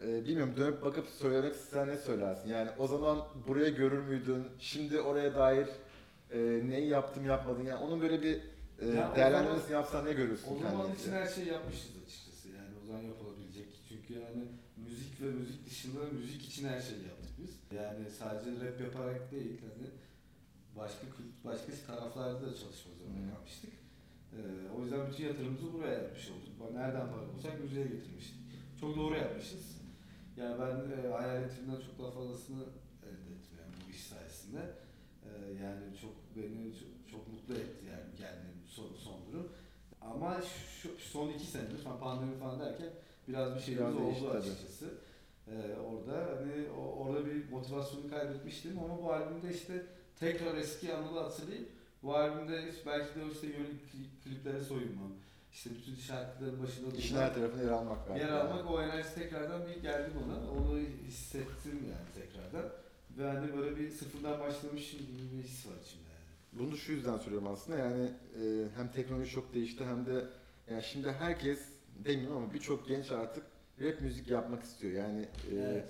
e, 0.02 0.26
bilmiyorum 0.26 0.54
dönüp 0.58 0.82
bakıp 0.82 1.08
söylemek 1.08 1.56
sen 1.56 1.88
ne 1.88 1.98
söylersin? 1.98 2.50
Yani 2.50 2.70
o 2.78 2.88
zaman 2.88 3.18
buraya 3.48 3.70
görür 3.70 4.04
müydün? 4.04 4.44
Şimdi 4.60 5.02
oraya 5.02 5.36
dair 5.36 5.68
e, 6.32 6.40
neyi 6.70 6.88
yaptım 6.88 7.26
yapmadın? 7.26 7.64
Yani 7.66 7.84
onun 7.86 8.02
böyle 8.02 8.22
bir 8.22 8.42
e, 8.82 8.88
Ya 8.88 9.16
değerlendirmesini 9.16 9.72
yapsan 9.74 10.06
ne 10.06 10.14
görürsün 10.14 10.56
O 10.56 10.60
zaman 10.60 10.94
için 10.96 11.12
her 11.12 11.28
şeyi 11.28 11.48
yapmışız 11.48 11.92
açıkçası 12.06 12.48
yani 12.50 12.70
o 12.84 12.88
zaman 12.88 13.02
yapılabilecek. 13.02 13.68
Çünkü 13.90 14.14
yani 14.14 14.44
müzik 15.20 15.22
ve 15.22 15.40
müzik 15.40 15.66
dışında 15.66 16.00
müzik 16.06 16.46
için 16.46 16.68
her 16.68 16.82
şeyi 16.82 17.04
yaptık 17.04 17.32
biz. 17.38 17.78
Yani 17.78 18.10
sadece 18.10 18.52
rap 18.52 18.82
yaparak 18.82 19.32
değil 19.32 19.62
hani 19.62 19.88
başka 20.76 21.08
başka 21.44 21.72
taraflarda 21.88 22.42
da 22.42 22.56
çalışma 22.56 22.92
zorunda 23.00 23.36
kalmıştık. 23.36 23.72
Ee, 24.34 24.38
o 24.78 24.82
yüzden 24.82 25.12
bütün 25.12 25.24
yatırımımızı 25.24 25.74
buraya 25.74 25.94
yapmış 25.94 26.30
olduk. 26.30 26.74
Nereden 26.74 27.12
para 27.12 27.34
bulsak 27.34 27.60
müziğe 27.60 27.88
getirmiştik. 27.88 28.40
Çok 28.80 28.98
doğru 28.98 29.16
yapmışız. 29.16 29.80
Yani 30.38 30.56
ben 30.62 30.76
e, 30.98 31.12
hayal 31.12 31.44
ettiğimden 31.44 31.82
çok 31.82 32.00
daha 32.00 32.12
fazlasını 32.12 32.64
elde 33.04 33.30
ettim 33.36 33.56
yani 33.62 33.74
bu 33.86 33.92
iş 33.92 34.04
sayesinde. 34.04 34.62
Ee, 35.26 35.64
yani 35.64 35.98
çok 36.02 36.14
beni 36.36 36.74
çok, 36.80 37.12
çok 37.12 37.28
mutlu 37.28 37.54
etti 37.54 37.86
yani 37.86 38.16
geldiğim 38.18 38.60
son, 38.68 38.88
son 38.94 39.20
durum. 39.28 39.52
Ama 40.02 40.42
şu, 40.82 40.90
son 41.00 41.30
iki 41.30 41.46
senedir 41.46 41.78
falan 41.78 42.00
pandemi 42.00 42.38
falan 42.38 42.60
derken 42.60 42.90
biraz 43.28 43.56
bir 43.56 43.62
şeyimiz 43.62 43.96
Biraz 43.96 44.24
oldu 44.24 44.30
açıkçası. 44.30 45.09
Ee, 45.52 45.80
orada 45.80 46.18
hani 46.38 46.70
o- 46.80 46.96
orada 47.04 47.26
bir 47.26 47.50
motivasyonu 47.50 48.10
kaybetmiştim 48.10 48.80
ama 48.80 49.02
bu 49.04 49.14
albümde 49.14 49.54
işte 49.56 49.86
tekrar 50.20 50.56
eski 50.58 50.94
anıları 50.94 51.24
hatırlayıp 51.24 51.70
Bu 52.04 52.16
albümde 52.16 52.66
belki 52.86 53.16
de 53.20 53.20
işte 53.34 53.48
yönelik 53.48 53.92
klip- 53.92 54.24
kliplere 54.24 54.60
soyunmam. 54.64 55.12
İşte 55.54 55.70
bütün 55.70 55.96
şarkıların 55.96 56.64
başında 56.64 56.96
İşin 56.98 57.16
her 57.16 57.34
tarafına 57.34 57.62
yer 57.64 57.70
almak 57.70 58.10
var. 58.10 58.16
yer 58.16 58.30
almak 58.30 58.72
o 58.72 58.82
enerji 58.82 59.16
tekrardan 59.16 59.62
bir 59.68 59.82
geldi 59.82 60.10
bana. 60.24 60.52
Onu 60.52 60.80
hissettim 61.08 61.80
yani 61.90 62.26
tekrardan. 62.26 62.70
Ve 63.18 63.28
hani 63.28 63.58
böyle 63.58 63.78
bir 63.78 63.90
sıfırdan 63.92 64.40
başlamışım 64.40 65.00
gibi 65.00 65.38
bir 65.38 65.44
his 65.44 65.66
var 65.68 65.74
içimde 65.86 66.04
yani. 66.10 66.60
Bunu 66.70 66.78
şu 66.78 66.92
yüzden 66.92 67.18
söylüyorum 67.18 67.48
aslında 67.48 67.78
yani 67.78 68.04
e, 68.42 68.68
hem 68.76 68.92
teknoloji 68.92 69.32
çok 69.32 69.54
değişti 69.54 69.86
hem 69.86 70.06
de 70.06 70.26
yani 70.72 70.84
şimdi 70.84 71.12
herkes 71.12 71.60
demiyorum 72.06 72.38
ama 72.38 72.54
birçok 72.54 72.88
genç 72.88 73.12
artık 73.12 73.44
rap 73.82 74.02
müzik 74.02 74.28
yapmak 74.30 74.64
istiyor. 74.64 74.94
Yani 74.94 75.26
e, 75.58 75.86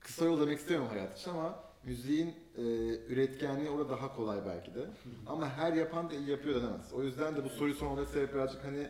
kısa 0.00 0.24
yol 0.24 0.40
demek 0.40 0.58
istemiyorum 0.58 0.88
hayat 0.92 1.18
için 1.18 1.30
ama 1.30 1.60
müziğin 1.84 2.34
e, 2.56 2.62
üretkenliği 3.08 3.70
orada 3.70 3.88
daha 3.90 4.16
kolay 4.16 4.38
belki 4.46 4.74
de. 4.74 4.86
Ama 5.26 5.48
her 5.50 5.72
yapan 5.72 6.10
da 6.10 6.14
iyi 6.14 6.30
yapıyor 6.30 6.62
denemez. 6.62 6.92
O 6.92 7.02
yüzden 7.02 7.36
de 7.36 7.44
bu 7.44 7.48
soruyu 7.48 7.74
sormamda 7.74 8.06
sebep 8.06 8.34
birazcık 8.34 8.64
hani 8.64 8.88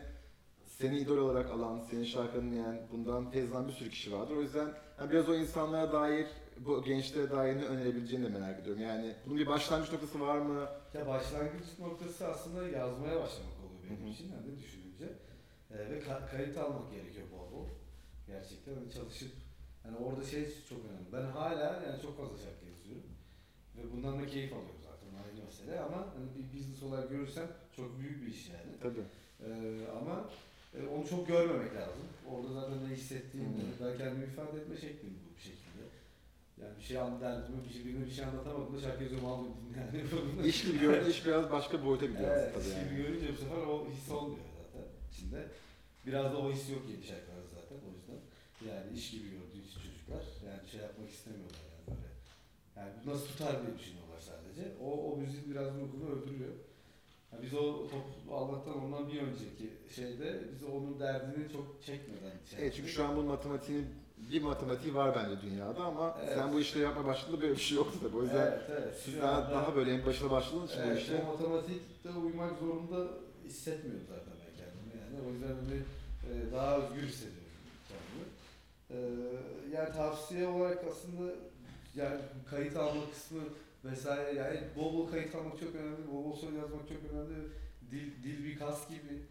seni 0.65 0.99
idol 0.99 1.17
olarak 1.17 1.51
alan, 1.51 1.79
senin 1.79 2.03
şarkını 2.03 2.41
dinleyen, 2.41 2.87
bundan 2.91 3.31
feyzlenen 3.31 3.67
bir 3.67 3.73
sürü 3.73 3.89
kişi 3.89 4.13
vardır. 4.13 4.35
O 4.35 4.41
yüzden 4.41 4.67
hani 4.97 5.11
biraz 5.11 5.29
o 5.29 5.35
insanlara 5.35 5.91
dair, 5.93 6.27
bu 6.59 6.83
gençlere 6.83 7.31
dair 7.31 7.57
ne 7.57 7.65
önerebileceğini 7.65 8.25
de 8.25 8.39
merak 8.39 8.59
ediyorum. 8.59 8.81
Yani 8.81 9.13
bunun 9.25 9.37
bir 9.37 9.47
başlangıç 9.47 9.91
noktası 9.91 10.19
var 10.19 10.37
mı? 10.37 10.67
Ya 10.93 11.07
başlangıç 11.07 11.79
noktası 11.79 12.27
aslında 12.27 12.67
yazmaya 12.67 13.15
başlamak 13.21 13.53
oluyor 13.65 13.83
benim 13.89 14.01
Hı 14.01 14.05
hı. 14.05 14.09
için 14.09 14.29
hani 14.31 14.57
düşününce. 14.59 15.05
Ee, 15.71 15.77
ve 15.77 15.99
ka- 15.99 16.29
kayıt 16.31 16.57
almak 16.57 16.91
gerekiyor 16.91 17.27
bol 17.31 17.57
bol. 17.57 17.65
Gerçekten 18.27 18.73
hani 18.75 18.91
çalışıp 18.91 19.31
hani 19.83 19.97
orada 19.97 20.23
şey 20.23 20.43
çok 20.69 20.79
önemli. 20.85 21.07
Ben 21.13 21.21
hala 21.39 21.63
yani 21.87 22.01
çok 22.01 22.17
fazla 22.17 22.37
şarkı 22.37 22.65
yazıyorum. 22.65 23.11
Ve 23.77 23.81
bundan 23.93 24.21
da 24.21 24.25
keyif 24.27 24.53
alıyorum 24.53 24.81
zaten 24.83 25.07
ayrı 25.23 25.45
mesele 25.45 25.79
ama 25.79 25.97
hani 25.97 26.27
bir 26.35 26.59
business 26.59 26.83
olarak 26.83 27.09
görürsem 27.09 27.47
çok 27.75 27.99
büyük 27.99 28.21
bir 28.21 28.27
iş 28.27 28.49
yani. 28.49 28.71
Tabii. 28.81 29.03
Ee, 29.45 29.87
ama 30.01 30.29
e, 30.77 30.87
onu 30.87 31.07
çok 31.07 31.27
görmemek 31.27 31.75
lazım. 31.75 32.03
Orada 32.31 32.53
zaten 32.53 32.89
ne 32.89 32.95
hissettiğimde, 32.95 33.61
Hı. 33.61 33.85
ben 33.85 33.97
kendimi 33.97 34.25
ifade 34.25 34.57
etme 34.59 34.75
şeklim 34.77 35.13
bu 35.25 35.35
bir 35.37 35.41
şekilde. 35.41 35.83
Yani 36.61 36.77
bir 36.77 36.83
şey 36.83 36.97
anlatma, 36.99 37.55
bir 37.67 37.73
şey, 37.73 37.85
birine 37.85 38.05
bir 38.05 38.11
şey 38.11 38.25
anlatamadım 38.25 38.77
da 38.77 38.81
şarkı 38.81 39.03
yazıyorum 39.03 39.27
aldım 39.27 39.53
yani. 39.77 40.47
İş 40.49 40.65
gibi 40.65 40.79
gördüğü 40.79 41.09
iş 41.09 41.25
biraz 41.25 41.51
başka 41.51 41.85
boyuta 41.85 42.05
gidiyor 42.05 42.29
Evet, 42.37 42.53
tabii 42.53 42.63
gibi 42.65 42.93
yani. 42.93 42.97
görünce 42.97 43.33
bu 43.33 43.37
sefer 43.37 43.57
o 43.57 43.87
his 43.91 44.11
olmuyor 44.11 44.45
zaten 44.57 44.87
içinde. 45.11 45.47
Biraz 46.05 46.33
da 46.33 46.37
o 46.37 46.51
his 46.51 46.69
yok 46.69 46.81
yeni 46.91 47.03
şarkılarda 47.03 47.56
zaten 47.69 47.87
o 47.87 47.91
yüzden. 47.97 48.19
Yani 48.69 48.97
iş 48.97 49.11
gibi 49.11 49.23
gördüğü 49.29 49.61
için 49.67 49.79
çocuklar 49.85 50.23
yani 50.47 50.69
şey 50.71 50.79
yapmak 50.81 51.09
istemiyorlar 51.09 51.59
yani 51.71 51.83
böyle. 51.87 52.09
Yani 52.77 52.91
bu 53.05 53.09
nasıl 53.09 53.27
tutar 53.27 53.53
diye 53.67 53.79
düşünüyorlar 53.79 54.19
sadece. 54.19 54.63
O, 54.83 55.11
o 55.11 55.17
müziğin 55.17 55.51
biraz 55.51 55.67
ruhunu 55.67 56.09
öldürüyor. 56.15 56.53
Yani 57.31 57.43
biz 57.43 57.53
o 57.53 57.87
top 57.87 58.05
Allah'tan 58.31 58.83
ondan 58.83 59.07
bir 59.11 59.21
önceki 59.21 59.69
şeyde 59.95 60.41
biz 60.53 60.63
onun 60.63 60.99
derdini 60.99 61.51
çok 61.51 61.83
çekmeden 61.85 62.31
şey 62.49 62.59
Evet 62.59 62.73
çünkü 62.75 62.89
şu 62.89 63.05
an 63.05 63.15
bunun 63.15 63.27
matematiğinin 63.27 63.87
bir 64.17 64.41
matematiği 64.41 64.95
var 64.95 65.15
bence 65.15 65.41
dünyada 65.41 65.83
ama 65.83 66.17
Evet. 66.23 66.33
sen 66.35 66.53
bu 66.53 66.59
işleri 66.59 66.83
yapmaya 66.83 67.05
başladığında 67.05 67.41
böyle 67.41 67.53
bir 67.53 67.59
şey 67.59 67.77
yoktu 67.77 67.99
tabii. 68.01 68.17
O 68.17 68.23
yüzden 68.23 68.47
evet, 68.47 68.61
evet. 68.69 68.95
siz 69.05 69.17
daha, 69.21 69.31
anda- 69.31 69.51
daha 69.51 69.75
böyle 69.75 69.93
en 69.93 70.05
başına 70.05 70.31
başladığınız 70.31 70.69
için 70.71 70.83
bu 70.83 70.87
Evet, 70.87 71.01
işe 71.01 71.15
o 71.23 71.31
matematikte 71.31 72.09
uymak 72.09 72.59
zorunda 72.59 73.07
hissetmiyorum 73.45 74.05
zaten 74.09 74.33
ben 74.41 74.53
kendimi 74.57 75.01
yani. 75.03 75.27
O 75.27 75.33
yüzden 75.33 75.47
hani 75.47 75.81
e, 76.29 76.51
daha 76.51 76.77
özgür 76.77 77.07
hissediyorum. 77.07 77.46
E, 78.89 78.95
yani 79.73 79.91
tavsiye 79.93 80.47
olarak 80.47 80.85
aslında 80.89 81.33
yani 81.95 82.21
kayıt 82.49 82.75
alma 82.75 83.11
kısmı 83.11 83.41
vesaire 83.85 84.39
yani 84.39 84.59
bol 84.75 84.93
bol 84.93 85.11
kayıt 85.11 85.35
almak 85.35 85.59
çok 85.59 85.75
önemli, 85.75 86.07
bol 86.11 86.25
bol 86.25 86.35
söz 86.35 86.55
yazmak 86.55 86.87
çok 86.87 86.97
önemli. 87.11 87.35
Dil, 87.91 88.23
dil 88.23 88.45
bir 88.45 88.59
kas 88.59 88.89
gibi 88.89 89.21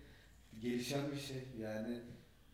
gelişen 0.61 1.13
bir 1.13 1.21
şey 1.21 1.43
yani 1.59 2.01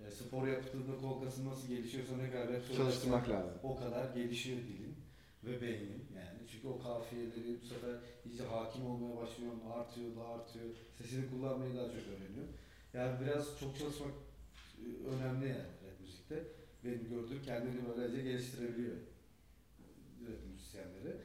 e, 0.07 0.11
spor 0.11 0.47
yaptığında 0.49 0.97
kol 1.01 1.25
kasın 1.25 1.47
nasıl 1.47 1.69
gelişiyorsa 1.69 2.17
ne 2.17 2.31
kadar 2.31 2.47
söylersen 2.47 2.77
çalıştırmak 2.77 3.29
lazım. 3.29 3.53
o 3.63 3.77
kadar 3.77 4.15
gelişiyor 4.15 4.59
dilin 4.59 4.97
ve 5.45 5.61
beynin 5.63 6.07
yani. 6.17 6.39
Çünkü 6.53 6.69
o 6.69 6.83
kafiyeleri 6.83 7.61
bu 7.63 7.67
sefer 7.67 7.95
iyice 8.27 8.45
hakim 8.45 8.87
olmaya 8.87 9.17
başlıyor, 9.17 9.53
artıyor, 9.75 10.17
daha 10.17 10.35
artıyor. 10.35 10.67
Sesini 10.99 11.31
kullanmayı 11.31 11.77
daha 11.77 11.87
çok 11.87 11.95
öğreniyor. 11.95 12.47
Yani 12.95 13.21
biraz 13.21 13.61
çok 13.61 13.79
çalışmak 13.79 14.13
e, 14.79 14.87
önemli 15.07 15.49
yani 15.49 15.59
rap 15.59 16.01
müzikte. 16.01 16.62
Benim 16.85 17.09
gördüğüm 17.11 17.43
kendini 17.43 17.81
böylece 17.89 18.23
geliştirebiliyor 18.23 18.97
rap 20.27 20.47
müzisyenleri. 20.53 21.17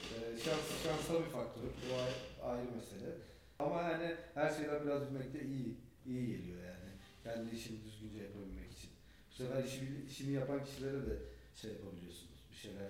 Ee, 0.00 0.38
şans, 0.44 0.82
şansal 0.84 1.24
bir 1.24 1.30
faktör. 1.30 1.62
Bu 1.62 1.94
ay- 1.94 2.50
ayrı 2.52 2.70
mesele. 2.76 3.10
Ama 3.58 3.82
yani 3.82 4.14
her 4.34 4.50
şeyden 4.54 4.84
biraz 4.86 5.02
bilmek 5.10 5.34
de 5.34 5.44
iyi. 5.44 5.74
iyi 6.06 6.26
geliyor 6.26 6.58
yani. 6.64 6.90
Kendi 7.24 7.56
işini 7.56 7.84
düzgünce 7.84 8.18
yapabilmek 8.22 8.72
için. 8.72 8.90
Bu 9.30 9.34
sefer 9.34 9.64
işi, 9.64 9.88
işini 10.10 10.32
yapan 10.32 10.64
kişilere 10.64 11.06
de 11.06 11.16
şey 11.54 11.70
yapabiliyorsunuz. 11.72 12.40
Bir 12.50 12.56
şeyler 12.56 12.88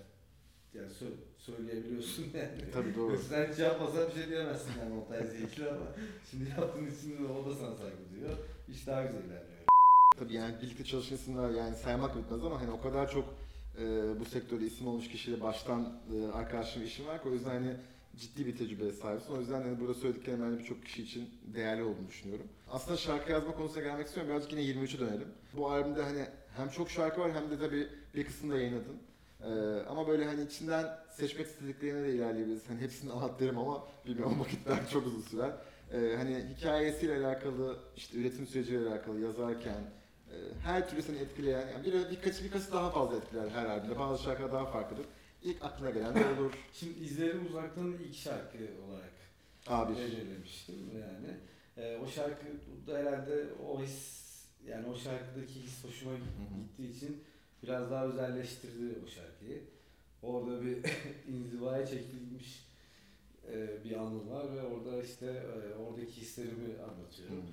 yani 0.75 0.89
sö- 0.93 1.21
söyleyebiliyorsun 1.39 2.27
yani. 2.35 2.71
Tabii 2.73 2.95
doğru. 2.97 3.19
Sen 3.29 3.53
hiç 3.53 3.59
yapmasan 3.59 4.09
bir 4.09 4.15
şey 4.15 4.29
diyemezsin 4.29 4.71
yani 4.81 4.95
montaj 4.95 5.27
zevkli 5.31 5.69
ama 5.71 5.87
şimdi 6.31 6.51
yaptığın 6.51 6.87
için 6.87 7.25
de 7.25 7.29
o 7.33 7.47
da 7.51 7.55
sana 7.55 7.77
saygı 7.77 8.11
duyuyor. 8.13 8.37
İş 8.69 8.87
daha 8.87 9.03
güzel 9.03 9.19
ilerliyor. 9.25 9.56
Tabii 10.19 10.35
yani 10.35 10.55
birlikte 10.63 10.85
çalışan 10.85 11.17
isimler 11.17 11.51
yani 11.51 11.77
saymak 11.77 12.17
bitmez 12.17 12.45
ama 12.45 12.61
hani 12.61 12.71
o 12.71 12.81
kadar 12.81 13.11
çok 13.11 13.35
e, 13.79 13.85
bu 14.21 14.25
sektörde 14.25 14.67
isim 14.67 14.87
olmuş 14.87 15.09
kişiyle 15.09 15.41
baştan 15.41 15.99
e, 16.15 16.33
arkadaşım 16.33 16.85
işim 16.85 17.07
var 17.07 17.23
ki 17.23 17.29
o 17.29 17.33
yüzden 17.33 17.51
hani 17.51 17.77
ciddi 18.17 18.47
bir 18.47 18.57
tecrübeye 18.57 18.93
sahipsin. 18.93 19.33
O 19.33 19.41
yüzden 19.41 19.63
hani 19.63 19.81
burada 19.81 19.95
söylediklerim 19.95 20.41
hani 20.41 20.59
birçok 20.59 20.85
kişi 20.85 21.03
için 21.03 21.31
değerli 21.55 21.83
olduğunu 21.83 22.09
düşünüyorum. 22.09 22.47
Aslında 22.71 22.97
şarkı 22.97 23.33
yazma 23.33 23.55
konusuna 23.55 23.83
gelmek 23.83 24.07
istiyorum. 24.07 24.33
Birazcık 24.33 24.53
yine 24.53 24.63
23'e 24.63 24.99
dönelim. 25.01 25.29
Bu 25.57 25.71
albümde 25.71 26.03
hani 26.03 26.27
hem 26.57 26.69
çok 26.69 26.91
şarkı 26.91 27.21
var 27.21 27.33
hem 27.35 27.51
de 27.51 27.59
tabii 27.59 27.89
bir 28.15 28.25
kısmını 28.25 28.55
da 28.55 28.59
yayınladın. 28.59 28.97
Ee, 29.41 29.47
ama 29.89 30.09
böyle 30.09 30.25
hani 30.25 30.43
içinden 30.43 30.99
seçmek 31.17 31.47
istediklerine 31.47 32.03
de 32.03 32.15
ilerleyebiliriz. 32.15 32.71
Hani 32.71 32.81
hepsini 32.81 33.13
anlat 33.13 33.41
derim 33.41 33.59
ama 33.59 33.85
bilmiyorum 34.07 34.41
vakit 34.41 34.67
belki 34.69 34.93
çok 34.93 35.07
uzun 35.07 35.21
sürer. 35.21 35.51
Ee, 35.93 36.17
hani 36.17 36.45
hikayesiyle 36.57 37.27
alakalı, 37.27 37.79
işte 37.97 38.19
üretim 38.19 38.47
süreciyle 38.47 38.89
alakalı 38.89 39.21
yazarken 39.21 39.91
her 40.63 40.91
türlü 40.91 41.03
seni 41.03 41.19
etkileyen, 41.19 41.69
yani 41.69 41.85
bir, 41.85 42.11
birkaç 42.11 42.43
birkaçı 42.43 42.73
daha 42.73 42.91
fazla 42.91 43.17
etkiler 43.17 43.49
her 43.49 43.67
albümde. 43.67 43.99
Bazı 43.99 44.23
şarkılar 44.23 44.53
daha 44.53 44.67
farklıdır. 44.67 45.07
İlk 45.43 45.65
aklına 45.65 45.91
gelen 45.91 46.15
ne 46.15 46.41
olur? 46.41 46.53
Şimdi 46.73 46.99
izlerim 46.99 47.47
uzaktan 47.47 47.93
ilk 47.93 48.15
şarkı 48.15 48.59
olarak 48.87 49.13
Abi. 49.67 49.97
belirlemiştim 49.97 50.75
yani. 50.95 51.37
Ee, 51.77 51.97
o 51.97 52.07
şarkı 52.07 52.47
da 52.87 52.99
herhalde 52.99 53.45
o 53.69 53.83
his 53.83 54.27
yani 54.67 54.87
o 54.87 54.97
şarkıdaki 54.97 55.63
his 55.63 55.85
hoşuma 55.85 56.13
gittiği 56.57 56.97
için 56.97 57.25
biraz 57.63 57.91
daha 57.91 58.07
özelleştirdi 58.07 58.99
o 59.07 59.09
şarkıyı. 59.09 59.63
Orada 60.23 60.63
bir 60.63 60.79
inzivaya 61.33 61.87
çekilmiş 61.87 62.67
e, 63.53 63.85
bir 63.85 63.97
anım 63.97 64.31
var 64.31 64.57
ve 64.57 64.63
orada 64.63 65.03
işte 65.03 65.27
e, 65.27 65.75
oradaki 65.75 66.13
hislerimi 66.13 66.83
anlatıyorum. 66.83 67.45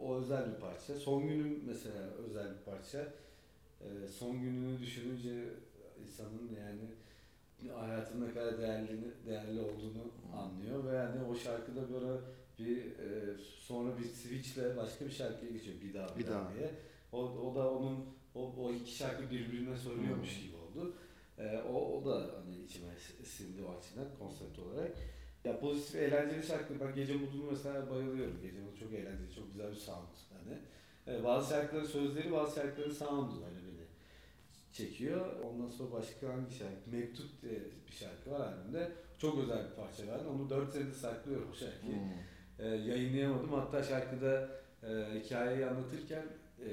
O 0.00 0.16
özel 0.16 0.54
bir 0.54 0.60
parça. 0.60 0.96
Son 0.96 1.28
günüm 1.28 1.60
mesela 1.66 2.02
özel 2.28 2.46
bir 2.50 2.64
parça. 2.72 3.12
Ee, 3.80 4.08
son 4.08 4.40
gününü 4.42 4.80
düşününce 4.80 5.44
insanın 6.04 6.50
yani 6.60 6.80
hayatın 7.74 8.20
ne 8.28 8.34
kadar 8.34 8.58
değerli, 8.58 9.00
değerli 9.26 9.60
olduğunu 9.60 10.12
anlıyor 10.36 10.84
ve 10.84 10.96
yani 10.96 11.22
o 11.30 11.34
şarkıda 11.34 11.80
böyle 11.92 12.20
bir 12.58 12.78
e, 12.86 13.38
sonra 13.60 13.98
bir 13.98 14.04
switchle 14.04 14.76
başka 14.76 15.06
bir 15.06 15.10
şarkıya 15.10 15.52
geçiyor 15.52 15.76
bir 15.80 15.94
daha 15.94 16.16
Bir 16.18 16.26
daha. 16.26 16.54
diye. 16.54 16.70
O, 17.12 17.18
o 17.22 17.54
da 17.54 17.70
onun 17.70 18.04
o, 18.34 18.52
o 18.58 18.72
iki 18.72 18.92
şarkı 18.96 19.30
birbirine 19.30 19.76
söylüyormuş 19.76 20.40
gibi 20.42 20.56
oldu. 20.56 20.94
Ee, 21.38 21.58
o, 21.58 21.74
o 21.98 22.04
da 22.04 22.30
hani 22.40 22.64
içime 22.64 22.88
sindi 23.24 23.62
o 23.62 23.78
açıdan 23.78 24.06
konsept 24.18 24.58
olarak. 24.58 24.92
Ya 25.44 25.60
pozitif, 25.60 25.94
eğlenceli 25.96 26.42
şarkı. 26.42 26.80
Ben 26.80 26.94
Gece 26.94 27.14
Mutlu'nu 27.16 27.50
mesela 27.50 27.90
bayılıyorum. 27.90 28.40
Gece 28.42 28.60
Mutlu 28.60 28.78
çok 28.78 28.92
eğlenceli, 28.92 29.34
çok 29.34 29.52
güzel 29.52 29.70
bir 29.70 29.76
sound. 29.76 30.08
Hani. 30.32 30.58
Ee, 31.06 31.24
bazı 31.24 31.50
şarkıların 31.50 31.86
sözleri, 31.86 32.32
bazı 32.32 32.54
şarkıların 32.54 32.92
sound'u 32.92 33.34
hani 33.44 33.58
beni 33.66 33.86
çekiyor. 34.72 35.40
Ondan 35.42 35.68
sonra 35.68 35.92
başka 35.92 36.28
hangi 36.28 36.54
şarkı? 36.54 36.90
Mektup 36.90 37.42
diye 37.42 37.60
bir 37.88 37.92
şarkı 37.92 38.30
var 38.30 38.40
albümde. 38.40 38.92
Çok 39.18 39.38
özel 39.38 39.70
bir 39.70 39.74
parça 39.76 40.02
ben. 40.08 40.24
Onu 40.24 40.50
4 40.50 40.72
senedir 40.72 40.92
saklıyorum 40.92 41.48
o 41.52 41.54
şarkıyı. 41.54 41.92
Hmm. 41.92 42.10
Ee, 42.58 42.68
yayınlayamadım. 42.68 43.52
Hatta 43.52 43.82
şarkıda 43.82 44.48
e, 44.82 45.20
hikayeyi 45.20 45.66
anlatırken 45.66 46.24
e, 46.60 46.68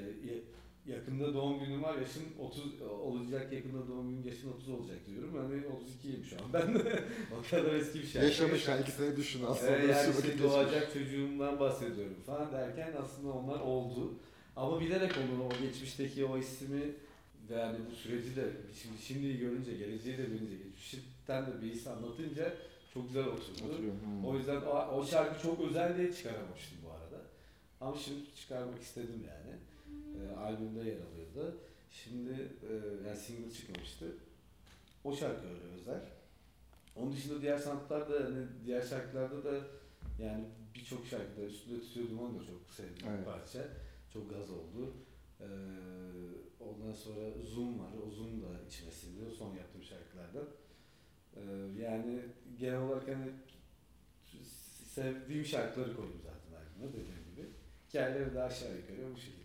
yakında 0.86 1.34
doğum 1.34 1.60
günüm 1.60 1.82
var. 1.82 1.98
Yaşım 1.98 2.22
30 2.38 2.82
olacak. 2.82 3.52
Yakında 3.52 3.88
doğum 3.88 4.10
günüm 4.10 4.24
yaşın 4.24 4.52
30 4.52 4.68
olacak 4.68 4.98
diyorum. 5.06 5.34
Hani 5.36 5.62
32'yim 5.62 6.24
şu 6.24 6.36
an 6.36 6.52
ben. 6.52 6.74
o 7.38 7.50
kadar 7.50 7.74
eski 7.74 7.98
bir 7.98 8.06
şarkı. 8.06 8.26
Yaşamış 8.26 8.68
yani 8.68 8.84
sene 8.84 9.16
düşün 9.16 9.44
aslında. 9.48 9.78
Ee, 9.78 9.86
yani 9.86 10.10
işte 10.10 10.42
doğacak 10.42 10.92
çocuğumdan 10.92 11.60
bahsediyorum 11.60 12.16
falan 12.26 12.52
derken 12.52 12.92
aslında 13.02 13.32
onlar 13.32 13.60
oldu. 13.60 14.14
Ama 14.56 14.80
bilerek 14.80 15.12
onu 15.16 15.44
o 15.44 15.48
geçmişteki 15.62 16.24
o 16.24 16.38
ismi 16.38 16.80
ve 17.50 17.54
yani 17.54 17.78
bu 17.90 17.94
süreci 17.94 18.36
de 18.36 18.52
şimdi 18.82 19.02
şimdiyi 19.02 19.38
görünce, 19.38 19.72
geleceği 19.76 20.18
de 20.18 20.22
görünce, 20.22 20.56
geçmişten 20.56 21.46
de 21.46 21.62
bir 21.62 21.70
his 21.70 21.86
anlatınca 21.86 22.54
çok 22.94 23.06
güzel 23.08 23.24
oturdu. 23.24 23.64
Oturuyorum. 23.64 24.00
Hmm. 24.04 24.24
O 24.24 24.36
yüzden 24.36 24.60
o, 24.62 24.96
o 24.96 25.06
şarkı 25.06 25.42
çok 25.42 25.60
özel 25.60 25.96
diye 25.98 26.12
çıkaramamıştım 26.12 26.78
bu 26.84 26.90
arada. 26.90 27.24
Ama 27.80 27.96
şimdi 27.96 28.20
çıkarmak 28.34 28.82
istedim 28.82 29.24
yani. 29.26 29.58
Ee, 30.22 30.36
albümde 30.36 30.78
yer 30.78 30.98
alıyordu. 31.00 31.60
Şimdi 31.90 32.30
e, 32.70 32.72
yani 33.08 33.16
single 33.16 33.52
çıkmamıştı. 33.52 34.16
O 35.04 35.16
şarkı 35.16 35.46
öyle 35.46 35.74
özel. 35.74 36.00
Onun 36.96 37.12
dışında 37.12 37.42
diğer 37.42 37.58
sanatlarda, 37.58 38.24
hani 38.24 38.46
diğer 38.64 38.82
şarkılarda 38.82 39.44
da 39.44 39.60
yani 40.18 40.44
birçok 40.74 41.06
şarkıda 41.06 41.44
üstünde 41.44 41.80
tutuyor 41.80 42.10
duman 42.10 42.38
da 42.38 42.44
çok 42.44 42.74
sevdiğim 42.74 43.14
Evet. 43.14 43.24
parça. 43.26 43.68
Çok 44.12 44.30
gaz 44.30 44.50
oldu. 44.50 44.94
Ee, 45.40 45.44
ondan 46.60 46.92
sonra 46.92 47.30
Zoom 47.44 47.78
var. 47.78 47.90
O 48.06 48.10
Zoom 48.10 48.42
da 48.42 48.46
içime 48.68 48.90
sindi. 48.90 49.30
Son 49.38 49.54
yaptığım 49.54 49.82
şarkılardan. 49.82 50.48
Ee, 51.36 51.40
yani 51.82 52.20
genel 52.58 52.80
olarak 52.80 53.08
hani 53.08 53.30
sevdiğim 54.94 55.44
şarkıları 55.44 55.96
koydum 55.96 56.20
zaten 56.24 56.60
albüme 56.60 56.92
dediğim 56.92 57.24
gibi. 57.34 57.48
Hikayeleri 57.88 58.34
de 58.34 58.42
aşağı 58.42 58.76
yukarı 58.76 59.14
bu 59.14 59.18
şekilde. 59.18 59.41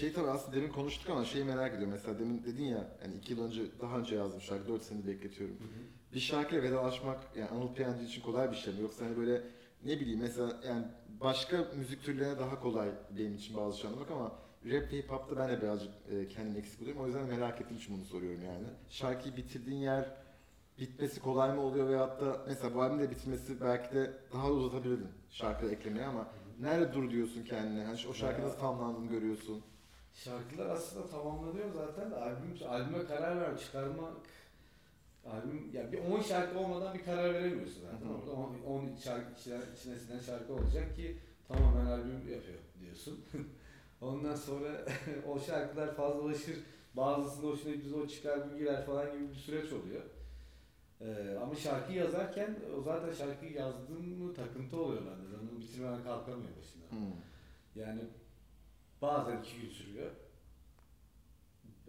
Şey 0.00 0.12
tabii 0.12 0.30
aslında 0.30 0.56
demin 0.56 0.68
konuştuk 0.68 1.10
ama 1.10 1.24
şeyi 1.24 1.44
merak 1.44 1.74
ediyorum. 1.74 1.92
Mesela 1.92 2.18
demin 2.18 2.44
dedin 2.44 2.64
ya 2.64 2.88
hani 3.02 3.14
iki 3.14 3.32
yıl 3.32 3.44
önce 3.44 3.62
daha 3.80 3.98
önce 3.98 4.16
yazdım 4.16 4.40
şarkı 4.40 4.68
4 4.68 4.82
senedir 4.82 5.06
bekletiyorum. 5.06 5.56
Bir 6.14 6.20
şarkıyla 6.20 6.62
vedalaşmak 6.62 7.36
yani 7.36 7.48
Anıl 7.48 7.74
Piyancı 7.74 8.04
için 8.04 8.22
kolay 8.22 8.50
bir 8.50 8.56
şey 8.56 8.74
mi? 8.74 8.80
Yoksa 8.80 9.04
hani 9.04 9.16
böyle 9.16 9.42
ne 9.84 10.00
bileyim 10.00 10.20
mesela 10.20 10.60
yani 10.68 10.84
başka 11.20 11.68
müzik 11.76 12.02
türlerine 12.02 12.38
daha 12.38 12.60
kolay 12.60 12.88
benim 13.18 13.34
için 13.34 13.56
bazı 13.56 13.78
şey 13.78 13.90
anlamak 13.90 14.10
ama 14.10 14.32
rap 14.64 14.92
ve 14.92 14.98
hip 14.98 15.10
hop'ta 15.10 15.36
ben 15.36 15.48
de 15.48 15.62
birazcık 15.62 15.92
e, 16.10 16.28
kendimi 16.28 16.58
eksik 16.58 16.80
buluyorum. 16.80 17.02
O 17.02 17.06
yüzden 17.06 17.26
merak 17.26 17.60
ettiğim 17.60 17.78
için 17.78 17.96
bunu 17.96 18.04
soruyorum 18.04 18.44
yani. 18.44 18.66
Şarkıyı 18.88 19.36
bitirdiğin 19.36 19.80
yer 19.80 20.16
bitmesi 20.78 21.20
kolay 21.20 21.54
mı 21.54 21.60
oluyor 21.60 21.88
veyahut 21.88 22.20
da 22.20 22.44
mesela 22.46 22.74
bu 22.74 22.82
albümün 22.82 23.02
de 23.02 23.10
bitirmesi 23.10 23.60
belki 23.60 23.94
de 23.94 24.12
daha 24.32 24.48
da 24.48 24.52
uzatabilirdin 24.52 25.08
şarkı 25.30 25.66
eklemeye 25.66 26.06
ama 26.06 26.26
nerede 26.60 26.92
dur 26.94 27.10
diyorsun 27.10 27.44
kendine? 27.44 27.84
Hani 27.84 27.98
o 28.10 28.14
şarkı 28.14 28.42
nasıl 28.42 28.58
tamamlandığını 28.58 29.06
görüyorsun. 29.06 29.62
Şarkılar 30.12 30.66
aslında 30.66 31.06
tamamlanıyor 31.06 31.70
zaten 31.74 32.10
de 32.10 32.16
albüm, 32.16 32.68
albüme 32.68 33.04
karar 33.04 33.40
ver, 33.40 33.58
çıkarmak 33.58 34.14
albüm 35.26 35.70
ya 35.72 35.92
bir 35.92 35.98
10 35.98 36.20
şarkı 36.20 36.58
olmadan 36.58 36.94
bir 36.94 37.04
karar 37.04 37.34
veremiyorsun 37.34 37.82
zaten. 37.82 38.06
Hı 38.06 38.12
hı. 38.12 38.14
Orada 38.14 38.66
10 38.66 38.96
şarkı 39.04 39.40
içine, 39.40 39.98
sinen 39.98 40.18
şarkı 40.18 40.52
olacak 40.52 40.96
ki 40.96 41.16
tamamen 41.48 41.86
albüm 41.86 42.28
yapıyor 42.28 42.58
diyorsun. 42.80 43.24
Ondan 44.00 44.34
sonra 44.34 44.84
o 45.28 45.40
şarkılar 45.40 45.94
fazlalaşır. 45.94 46.56
Bazısında 46.94 47.46
hoşuna 47.46 47.74
gidiyor, 47.74 47.98
o 47.98 48.08
çıkar 48.08 48.52
bu 48.52 48.58
girer 48.58 48.86
falan 48.86 49.12
gibi 49.12 49.30
bir 49.30 49.34
süreç 49.34 49.72
oluyor. 49.72 50.02
Ee, 51.00 51.36
ama 51.42 51.54
şarkı 51.54 51.92
yazarken 51.92 52.56
o 52.78 52.82
zaten 52.82 53.12
şarkıyı 53.12 53.52
yazdığım 53.52 54.18
mı 54.18 54.34
takıntı 54.34 54.80
oluyor 54.80 55.02
bende. 55.02 55.32
Ben 55.32 55.48
onu 55.48 55.60
bitirmeden 55.60 56.02
kalkamıyor 56.02 56.50
başından. 56.60 56.90
Hmm. 56.90 57.16
Yani 57.74 58.00
bazen 59.02 59.42
iki 59.42 59.60
gün 59.60 59.70
sürüyor. 59.70 60.10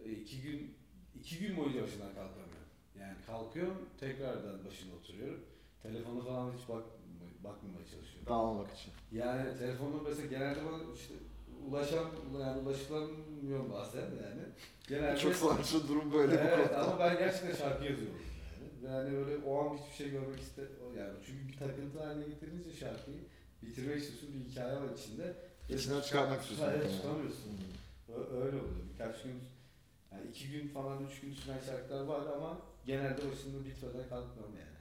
E, 0.04 0.10
İki 0.12 0.42
gün, 0.42 0.74
iki 1.20 1.38
gün 1.38 1.56
boyunca 1.56 1.82
başından 1.82 2.08
kalkamıyorum. 2.14 2.52
Yani 3.00 3.14
kalkıyorum, 3.26 3.88
tekrardan 4.00 4.64
başına 4.64 4.94
oturuyorum. 4.94 5.40
Telefona 5.82 6.24
falan 6.24 6.52
hiç 6.52 6.68
bak, 6.68 6.84
bakmamaya 7.44 7.86
çalışıyorum. 7.86 8.26
Dağılmamak 8.26 8.70
için. 8.78 8.92
Yani 9.12 9.58
telefonu 9.58 10.02
mesela 10.08 10.26
genelde 10.26 10.60
bana 10.64 10.78
işte 10.94 11.14
ulaşam, 11.68 12.06
yani 12.40 12.60
ulaşılamıyorum 12.60 13.72
bazen 13.72 14.00
yani. 14.00 14.42
Genelde 14.88 15.18
Çok 15.18 15.34
sanatçı 15.36 15.88
durum 15.88 16.12
böyle 16.12 16.32
bu 16.32 16.38
evet, 16.38 16.68
konuda. 16.68 16.78
ama 16.82 16.98
ben 16.98 17.18
gerçekten 17.18 17.54
şarkı 17.54 17.84
yazıyorum 17.84 18.20
yani. 18.42 18.94
Yani 18.94 19.16
öyle 19.16 19.44
o 19.46 19.58
an 19.70 19.76
hiçbir 19.76 19.94
şey 20.04 20.10
görmek 20.10 20.40
iste 20.40 20.62
yani 20.98 21.12
çünkü 21.26 21.48
bir 21.48 21.56
takıntı 21.58 22.02
haline 22.02 22.24
getirince 22.24 22.72
şarkıyı 22.72 23.18
bitirmek 23.62 23.98
istiyorsun 24.02 24.28
bir 24.34 24.50
hikaye 24.50 24.76
var 24.76 24.88
içinde. 24.98 25.36
İçinden 25.68 26.00
çıkartmak 26.00 26.42
istiyorsun. 26.42 26.66
Evet, 26.76 26.92
çıkamıyorsun. 26.92 27.50
Hmm. 28.06 28.14
Öyle 28.14 28.56
oluyor. 28.56 28.76
Birkaç 28.92 29.22
gün, 29.22 29.42
yani 30.12 30.28
iki 30.30 30.50
gün 30.50 30.68
falan, 30.68 31.04
üç 31.04 31.20
gün 31.20 31.34
süren 31.34 31.60
şarkılar 31.66 32.04
var 32.04 32.26
ama 32.36 32.58
genelde 32.86 33.30
başında 33.30 33.64
bitmeden 33.64 34.08
kalkmıyorum 34.08 34.54
yani. 34.58 34.72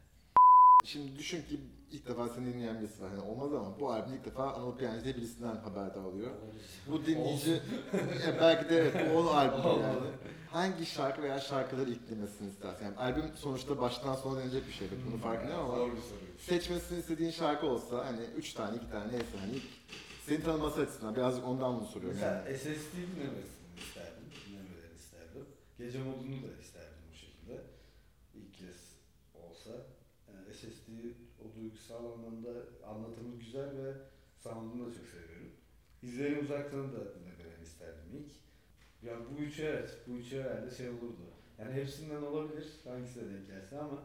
Şimdi 0.85 1.17
düşün 1.17 1.41
ki 1.41 1.59
ilk 1.91 2.07
defa 2.07 2.29
seni 2.29 2.53
dinleyen 2.53 2.79
birisi 2.79 3.03
var. 3.03 3.09
Yani 3.09 3.21
olmaz 3.21 3.53
ama 3.53 3.79
bu 3.79 3.91
albüm 3.91 4.13
ilk 4.13 4.25
defa 4.25 4.53
Anıl 4.53 4.77
Piyancı 4.77 5.03
diye 5.03 5.15
birisinden 5.15 5.55
haberdar 5.55 6.03
oluyor. 6.03 6.31
Bu 6.87 7.05
dinleyici 7.05 7.61
belki 8.41 8.69
de 8.69 8.77
evet, 8.77 8.95
bu 9.13 9.19
onun 9.19 9.27
albümü 9.27 9.81
yani. 9.83 9.99
Hangi 10.51 10.85
şarkı 10.85 11.21
veya 11.21 11.39
şarkıları 11.39 11.89
ilk 11.89 12.09
dinlemesini 12.09 12.49
istersin? 12.49 12.85
Yani 12.85 12.97
albüm 12.97 13.25
sonuçta 13.35 13.81
baştan 13.81 14.15
sona 14.15 14.39
denecek 14.39 14.67
bir 14.67 14.73
şey. 14.73 14.87
Bunu 15.07 15.21
farkındayım 15.21 15.59
ama 15.59 15.77
seçmesini 16.39 16.99
istediğin 16.99 17.31
şarkı 17.31 17.67
olsa 17.67 18.05
hani 18.05 18.21
üç 18.37 18.53
tane, 18.53 18.77
iki 18.77 18.89
tane 18.89 19.11
neyse 19.11 19.37
hani 19.39 19.59
seni 20.25 20.43
tanıması 20.43 20.81
açısından 20.81 21.15
birazcık 21.15 21.47
ondan 21.47 21.79
bunu 21.79 21.87
soruyorum 21.87 22.19
yani. 22.19 22.41
Mesela 22.45 22.57
SSD 22.57 22.95
dinlemesini 23.15 23.71
isterdim, 23.77 24.23
dinlemelerini 24.47 24.95
isterdim. 24.95 25.45
Gece 25.77 25.99
modunu 26.03 26.43
da 26.43 26.61
isterdim 26.61 27.03
bu 27.11 27.15
şekilde. 27.15 27.61
İlk 28.35 28.53
kez 28.53 28.95
olsa. 29.33 29.71
Yani 30.27 30.53
SSD 30.53 30.89
o 31.41 31.55
duygusal 31.55 32.05
anlamda 32.05 32.49
anlatımı 32.87 33.39
güzel 33.39 33.77
ve 33.77 33.93
sound'unu 34.39 34.89
da 34.89 34.93
çok 34.93 35.07
seviyorum. 35.07 35.51
İzleyelim 36.01 36.39
uzaktan 36.45 36.93
da 36.93 36.99
dinlemelerini 37.15 37.63
isterdim 37.63 38.09
ilk. 38.13 38.31
Ya 39.09 39.17
bu 39.31 39.41
üçü 39.41 39.63
evet, 39.63 39.97
bu 40.07 40.11
üçü 40.11 40.43
herhalde 40.43 40.75
şey 40.75 40.89
olurdu. 40.89 41.21
Yani 41.59 41.73
hepsinden 41.73 42.21
olabilir, 42.21 42.67
hangisine 42.83 43.23
denk 43.33 43.47
gelse 43.47 43.79
ama 43.79 44.03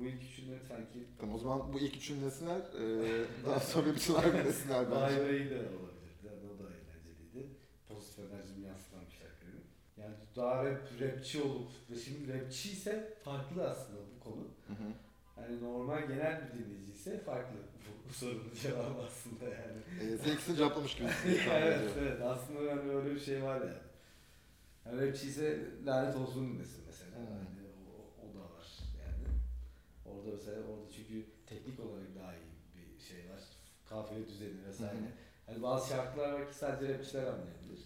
bu 0.00 0.04
ilk 0.06 0.22
üçünden 0.22 0.58
sanki 0.68 0.98
Tamam 1.18 1.34
o 1.34 1.38
zaman 1.38 1.72
bu 1.72 1.78
ilk 1.78 1.96
üçünü 1.96 2.24
desinler, 2.24 2.60
eee 2.80 3.24
daha 3.46 3.60
sonra 3.60 3.86
albüm 3.86 4.44
desinler 4.44 4.86
Vay 4.86 5.10
bence. 5.10 5.24
Bey 5.24 5.50
de 5.50 5.54
olabilirdi. 5.56 6.24
Yani 6.26 6.42
o 6.54 6.58
da 6.58 6.66
eğlenceliydi. 6.76 7.48
Pozitif 7.88 8.18
enerjimi 8.18 8.66
yansıtan 8.66 9.00
bir 9.06 9.12
şarkı. 9.12 9.46
Yani 9.96 10.14
daha 10.36 10.64
rap, 10.64 10.80
rapçi 11.00 11.42
olup 11.42 11.70
ve 11.90 11.96
şimdi 11.96 12.32
rapçi 12.34 12.70
ise 12.72 13.14
farklı 13.24 13.70
aslında 13.70 13.98
bu 14.16 14.24
konu. 14.24 14.42
Hı 14.66 14.72
hı. 14.72 14.88
Yani 15.40 15.62
normal 15.62 16.08
genel 16.08 16.42
bir 16.48 16.58
dinleyici 16.58 16.92
ise 16.92 17.20
farklı 17.20 17.56
bu, 17.56 18.08
bu 18.08 18.12
sorunun 18.12 18.52
cevabı 18.62 19.02
aslında 19.06 19.44
yani. 19.44 19.78
Eee 20.10 20.18
sen 20.18 20.32
ikisini 20.32 20.56
cevaplamış 20.56 20.94
gibi. 20.96 21.08
evet 21.52 21.90
evet 21.98 22.20
aslında 22.22 22.62
yani 22.62 22.92
öyle 22.92 23.14
bir 23.14 23.20
şey 23.20 23.42
var 23.42 23.60
yani. 23.60 23.78
yani 24.86 25.08
rapçi 25.08 25.26
ise 25.28 25.58
lanet 25.86 26.16
olsun 26.16 26.54
dinlesin 26.54 26.84
mesela. 26.86 27.10
Hmm. 27.16 27.24
Yani 27.24 27.68
o, 27.88 28.24
o 28.24 28.34
da 28.34 28.40
var 28.54 28.66
yani. 29.04 29.24
Orada 30.18 30.30
mesela 30.36 30.56
orada 30.62 30.90
çünkü 30.96 31.24
teknik 31.46 31.80
olarak 31.80 32.14
daha 32.16 32.34
iyi 32.34 32.98
bir 32.98 33.04
şey 33.04 33.18
var. 33.30 33.42
Kafiye 33.88 34.28
düzeni 34.28 34.64
vesaire. 34.66 35.12
Hani 35.46 35.62
bazı 35.62 35.88
şarkılar 35.88 36.32
var 36.32 36.48
ki 36.50 36.56
sadece 36.58 36.94
rapçiler 36.98 37.22
anlayabilir. 37.26 37.80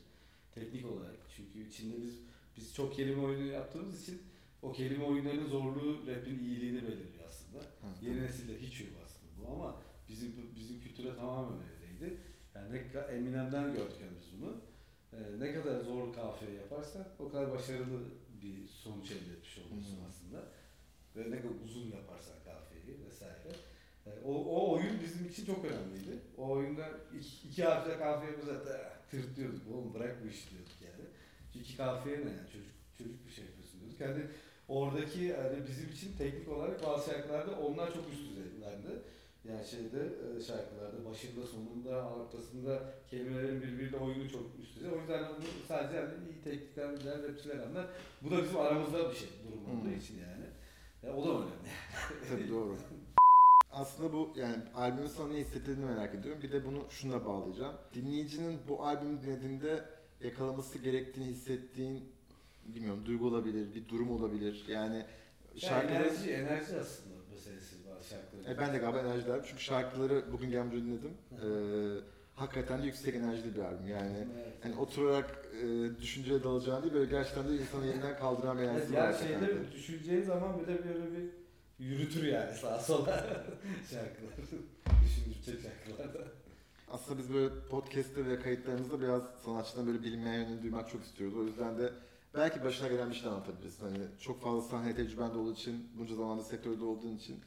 Teknik 0.54 0.86
olarak. 0.86 1.16
Çünkü 1.36 1.68
içinde 1.68 2.02
biz 2.02 2.14
biz 2.56 2.74
çok 2.74 2.94
kelime 2.96 3.22
oyunu 3.22 3.46
yaptığımız 3.46 4.02
için 4.02 4.22
o 4.62 4.72
kelime 4.72 5.04
oyunlarının 5.04 5.46
zorluğu 5.46 6.06
rapin 6.06 6.38
iyiliğini 6.38 6.82
belirliyor 6.82 7.24
aslında. 7.28 7.58
Hı. 7.58 8.04
Yeni 8.04 8.22
nesilde 8.22 8.58
hiç 8.60 8.80
yok 8.80 8.90
aslında 9.04 9.30
bu 9.38 9.52
ama 9.52 9.76
bizim 10.08 10.50
bizim 10.56 10.80
kültüre 10.80 11.16
tamamen 11.16 11.58
öyleydi. 11.62 12.16
Yani 12.54 12.72
ne 12.74 12.88
kadar 12.88 13.08
Eminem'den 13.08 13.72
gördük 13.72 13.96
yani 14.00 14.12
biz 14.20 14.40
bunu. 14.40 14.56
Ee, 15.12 15.40
ne 15.40 15.54
kadar 15.54 15.80
zor 15.80 16.14
kafiye 16.14 16.52
yaparsan 16.52 17.06
o 17.18 17.28
kadar 17.30 17.50
başarılı 17.52 18.00
bir 18.42 18.68
sonuç 18.68 19.10
elde 19.10 19.32
etmiş 19.32 19.58
oluyorsun 19.58 19.96
Hmm. 19.96 20.06
aslında. 20.08 20.44
Ve 21.16 21.30
ne 21.30 21.36
kadar 21.42 21.54
uzun 21.64 21.90
yaparsan 21.90 22.34
kafiyeyi 22.44 23.04
vesaire. 23.06 23.52
O, 24.24 24.34
o 24.34 24.72
oyun 24.72 25.00
bizim 25.04 25.28
için 25.28 25.46
çok 25.46 25.64
önemliydi. 25.64 26.18
O 26.38 26.50
oyunda 26.50 26.88
iki, 27.18 27.48
iki 27.48 27.64
harfle 27.64 27.98
kafiye 27.98 28.32
zaten 28.46 28.80
tırtıyorduk. 29.10 29.62
Oğlum 29.72 29.94
bırak 29.94 30.16
bu 30.24 30.28
işi 30.28 30.50
diyorduk 30.50 30.78
yani. 30.82 31.08
İki 31.54 31.76
kafiye 31.76 32.16
ne 32.16 32.20
yani 32.20 32.48
çocuk 32.52 32.74
çocuk 32.98 33.26
bir 33.26 33.32
şey 33.32 33.44
yapıyorsun 33.44 33.80
diyorduk. 33.80 34.00
Yani 34.00 34.22
oradaki 34.68 35.34
hani 35.36 35.66
bizim 35.68 35.90
için 35.90 36.16
teknik 36.18 36.48
olarak 36.48 36.86
bazı 36.86 37.10
şarkılarda 37.10 37.58
onlar 37.58 37.94
çok 37.94 38.04
üst 38.12 38.30
düzeylerdi. 38.30 39.02
Yani 39.48 39.66
şeyde 39.66 40.00
e, 40.38 40.42
şarkılarda 40.42 41.04
başında 41.10 41.46
sonunda 41.46 42.08
ortasında 42.08 42.82
kelimelerin 43.10 43.62
birbiriyle 43.62 43.96
oyunu 43.96 44.30
çok 44.30 44.42
üst 44.62 44.76
düzey. 44.76 44.90
O 44.90 45.00
yüzden 45.00 45.24
bu 45.24 45.66
sadece 45.68 45.96
yani 45.96 46.12
iyi 46.30 46.42
teknikten 46.44 46.96
bilen 46.96 47.22
rapçiler 47.22 47.58
anlar. 47.58 47.86
Bu 48.22 48.30
da 48.30 48.42
bizim 48.42 48.56
aramızda 48.56 49.10
bir 49.10 49.16
şey 49.16 49.28
durum 49.44 49.64
olduğu 49.70 49.90
için 49.90 50.18
yani. 50.18 50.41
Ya, 51.02 51.16
o 51.16 51.24
da 51.24 51.30
önemli. 51.30 51.52
Tabii 52.30 52.50
doğru. 52.50 52.76
Aslında 53.72 54.12
bu 54.12 54.30
yani 54.36 54.56
albümün 54.74 55.08
sana 55.08 55.28
ne 55.28 55.38
hissettirdiğini 55.38 55.84
merak 55.90 56.14
ediyorum. 56.14 56.42
Bir 56.42 56.52
de 56.52 56.64
bunu 56.64 56.84
şuna 56.90 57.24
bağlayacağım. 57.26 57.74
Dinleyicinin 57.94 58.58
bu 58.68 58.86
albümü 58.86 59.22
dinlediğinde 59.22 59.84
yakalaması 60.20 60.78
gerektiğini 60.78 61.26
hissettiğin 61.26 62.04
bilmiyorum 62.66 63.06
duygu 63.06 63.26
olabilir, 63.26 63.74
bir 63.74 63.88
durum 63.88 64.10
olabilir. 64.10 64.64
Yani 64.68 64.96
Yani 64.96 65.06
şarkıları... 65.60 66.04
enerji, 66.04 66.30
enerji 66.30 66.76
aslında 66.80 67.14
meselesi 67.30 67.76
bazı 67.90 68.08
şarkıların. 68.08 68.54
E, 68.54 68.58
ben 68.58 68.74
de 68.74 68.78
galiba 68.78 68.98
enerji 68.98 69.26
derdim. 69.26 69.44
Çünkü 69.48 69.62
şarkıları 69.62 70.32
bugün 70.32 70.50
gelmeden 70.50 70.80
dinledim. 70.80 71.14
Ee, 71.32 71.46
hakikaten 72.34 72.82
de 72.82 72.86
yüksek 72.86 73.14
enerjili 73.14 73.54
bir 73.54 73.60
albüm. 73.60 73.88
Yani 73.88 74.26
Evet. 74.34 74.54
hani 74.62 74.76
oturarak 74.76 75.48
e, 75.62 75.90
düşünceye 76.00 76.42
dalacağın 76.42 76.82
değil 76.82 76.94
böyle 76.94 77.10
gerçekten 77.10 77.48
de 77.48 77.54
insanı 77.56 77.86
yeniden 77.86 78.18
kaldıran 78.18 78.58
bir 78.58 78.62
enerjisi 78.62 78.92
var. 78.94 78.98
yani 78.98 79.06
hakikaten 79.12 79.40
de. 79.40 79.46
şeyleri 79.46 79.72
düşüneceğin 79.72 80.22
zaman 80.22 80.60
bir 80.60 80.66
de 80.66 80.84
böyle 80.88 81.16
bir 81.16 81.30
yürütür 81.78 82.24
yani 82.24 82.54
sağa 82.54 82.78
sola 82.78 83.16
şarkılar. 83.90 84.36
Düşündürecek 85.04 85.60
şarkılar 85.62 86.14
da. 86.14 86.24
Aslında 86.90 87.18
biz 87.18 87.34
böyle 87.34 87.48
podcast'te 87.70 88.26
ve 88.26 88.40
kayıtlarımızda 88.40 89.00
biraz 89.00 89.22
sanatçıdan 89.44 89.86
böyle 89.86 90.02
bilinmeyen 90.02 90.40
yönünü 90.40 90.62
duymak 90.62 90.90
çok 90.90 91.04
istiyoruz. 91.04 91.36
O 91.38 91.44
yüzden 91.44 91.78
de 91.78 91.92
belki 92.34 92.64
başına 92.64 92.88
gelen 92.88 93.10
bir 93.10 93.14
şey 93.14 93.28
anlatabilirsin. 93.30 93.84
Hani 93.84 93.98
çok 94.20 94.42
fazla 94.42 94.62
sahne 94.62 94.94
tecrüben 94.94 95.34
de 95.34 95.38
olduğu 95.38 95.52
için, 95.52 95.88
bunca 95.98 96.14
zamanda 96.14 96.42
sektörde 96.42 96.84
olduğun 96.84 97.16
için 97.16 97.40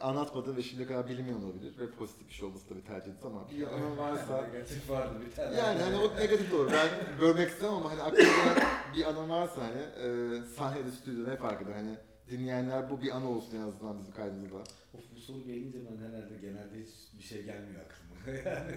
anlatmadığın 0.00 0.56
ve 0.56 0.62
şimdiye 0.62 0.88
kadar 0.88 1.08
bilinmeyen 1.08 1.42
olabilir 1.42 1.78
ve 1.78 1.90
pozitif 1.90 2.28
bir 2.28 2.34
şey 2.34 2.48
olması 2.48 2.68
tabii 2.68 2.84
tercih 2.84 3.06
ederiz 3.06 3.24
ama 3.24 3.50
bir 3.50 3.66
anın 3.66 3.98
varsa 3.98 4.42
Negatif 4.42 4.90
vardı 4.90 5.14
bir 5.26 5.36
tane. 5.36 5.56
yani 5.56 5.82
hani 5.82 5.96
o 5.96 6.16
negatif 6.16 6.54
olur. 6.54 6.72
Ben 6.72 6.88
bölmek 7.20 7.48
istemem 7.50 7.74
ama 7.74 7.90
hani 7.90 8.02
aklımda 8.02 8.66
bir 8.96 9.04
anı 9.04 9.28
varsa 9.28 9.60
hani 9.62 9.80
e, 10.08 10.42
sahnede, 10.56 10.90
stüdyoda 10.90 11.30
hep 11.32 11.44
arkada 11.44 11.74
hani 11.74 11.94
dinleyenler 12.30 12.90
bu 12.90 13.02
bir 13.02 13.16
anı 13.16 13.28
olsun 13.30 13.56
en 13.56 13.60
azından 13.62 13.98
bizim 14.00 14.14
kaydımızda. 14.14 14.56
Of, 14.94 15.00
bu 15.16 15.20
soru 15.20 15.42
gelince 15.44 15.78
ben 15.90 15.96
herhalde 16.08 16.36
genelde 16.40 16.80
hiç 16.82 16.90
bir 17.18 17.22
şey 17.24 17.42
gelmiyor 17.42 17.80
aklıma. 17.84 18.38
yani 18.50 18.72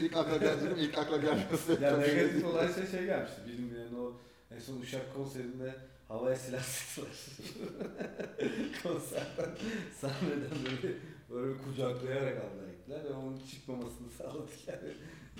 İlk 0.00 0.16
akla 0.16 0.36
geldiğim 0.36 0.76
ilk 0.78 0.98
akla 0.98 1.16
gelmesi. 1.16 1.72
ya 1.72 1.78
tabii. 1.78 2.00
negatif 2.02 2.44
olan 2.44 2.72
şey 2.72 2.86
şey 2.86 3.04
gelmişti. 3.06 3.40
Bilinmeyen 3.46 3.94
o 3.94 4.12
en 4.54 4.58
son 4.58 4.80
Uşak 4.80 5.14
konserinde 5.14 5.74
havaya 6.08 6.36
silah 6.36 6.62
sıktılar. 6.62 7.08
Konserden 8.82 9.50
sahneden 10.00 10.50
böyle, 10.64 10.94
böyle 11.30 11.58
kucaklayarak 11.62 12.36
aldılar 12.44 12.68
gittiler 12.70 13.04
ve 13.04 13.12
onun 13.12 13.38
çıkmamasını 13.50 14.10
sağladık 14.18 14.68
yani. 14.68 14.88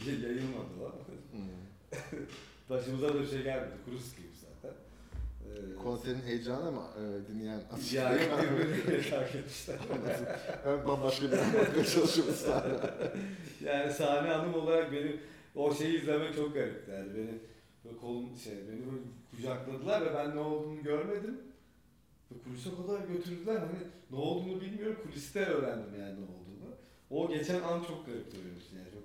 Ya- 0.07 0.29
Yayılmadı 0.29 0.69
o. 0.83 0.93
Hmm. 1.33 2.19
Başımıza 2.71 3.09
da 3.15 3.21
bir 3.21 3.27
şey 3.27 3.43
gelmedi. 3.43 3.73
Kuru 3.85 3.99
sıkıyım 3.99 4.31
zaten. 4.41 4.77
Ee, 5.47 5.77
Konserin 5.83 6.23
heyecanı 6.27 6.69
ama 6.69 6.91
e, 6.97 7.33
dinleyen 7.33 7.61
ya 7.93 8.13
yok 8.13 8.31
birbirine 8.43 9.03
fark 9.03 9.35
etmişler. 9.35 9.77
Ben 10.67 10.89
bambaşka 10.89 11.27
bir 11.33 11.39
anlatmaya 11.39 11.85
çalışıyorum 11.87 12.33
ısrarla. 12.33 12.95
yani 13.65 13.93
sahne 13.93 14.33
anım 14.33 14.55
olarak 14.55 14.93
benim 14.93 15.21
o 15.55 15.75
şeyi 15.75 16.03
izlemek 16.03 16.35
çok 16.37 16.55
garipti 16.55 16.91
yani 16.91 17.09
beni 17.17 17.39
böyle 17.85 17.97
kolum 17.97 18.37
şey 18.37 18.55
beni 18.55 18.87
böyle 18.87 19.03
kucakladılar 19.31 20.03
ve 20.07 20.15
ben 20.15 20.37
ne 20.37 20.41
olduğunu 20.41 20.83
görmedim. 20.83 21.41
Ve 22.33 22.39
kulise 22.45 22.71
kadar 22.77 23.01
götürdüler 23.09 23.57
hani 23.57 23.79
ne 24.11 24.17
olduğunu 24.17 24.61
bilmiyorum 24.61 24.97
kuliste 25.03 25.45
öğrendim 25.47 26.01
yani 26.01 26.21
ne 26.21 26.25
olduğunu. 26.25 26.75
O 27.11 27.29
geçen 27.29 27.63
an 27.63 27.83
çok 27.83 28.07
garip 28.07 28.27
için 28.29 28.77
yani 28.77 28.89
çok 28.95 29.03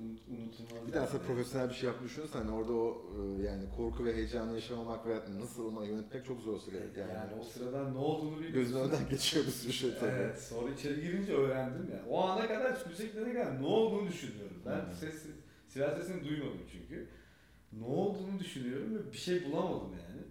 unut, 0.00 0.20
unutulmaz. 0.28 0.88
Bir 0.88 0.92
de 0.92 1.00
aslında 1.00 1.22
yani. 1.22 1.26
profesyonel 1.26 1.68
bir 1.68 1.74
şey 1.74 1.88
yapmış 1.88 2.10
düşünürsen 2.10 2.38
hani 2.38 2.50
orada 2.50 2.72
o 2.72 3.02
e, 3.38 3.42
yani 3.42 3.64
korku 3.76 4.04
ve 4.04 4.14
heyecanı 4.14 4.54
yaşamamak 4.54 5.06
ve 5.06 5.20
nasıl 5.40 5.64
onu 5.66 5.84
yönetmek 5.86 6.24
çok 6.24 6.40
zor 6.40 6.58
süre. 6.58 6.76
yani, 6.76 7.12
Yani, 7.12 7.34
o 7.40 7.44
sıradan 7.44 7.94
ne 7.94 7.98
olduğunu 7.98 8.30
bilmiyorum. 8.32 8.54
gözün 8.54 8.76
önünden 8.76 9.08
geçiyor 9.10 9.44
bir 9.66 9.72
şey 9.72 9.90
tabii. 10.00 10.10
Evet, 10.10 10.42
sonra 10.42 10.70
içeri 10.70 11.00
girince 11.02 11.32
öğrendim 11.32 11.90
ya. 11.92 12.04
O 12.10 12.20
ana 12.22 12.48
kadar 12.48 12.78
müziklere 12.88 13.32
kadar 13.34 13.62
ne 13.62 13.66
olduğunu 13.66 14.08
düşünüyorum. 14.08 14.56
Ben 14.66 14.86
Hmm. 14.86 14.94
sesi, 14.94 15.28
silah 15.68 15.96
sesini 15.98 16.24
duymadım 16.24 16.60
çünkü. 16.72 17.08
Ne 17.80 17.84
olduğunu 17.84 18.38
düşünüyorum 18.38 18.94
ve 18.94 19.12
bir 19.12 19.16
şey 19.16 19.44
bulamadım 19.44 19.92
yani. 19.92 20.22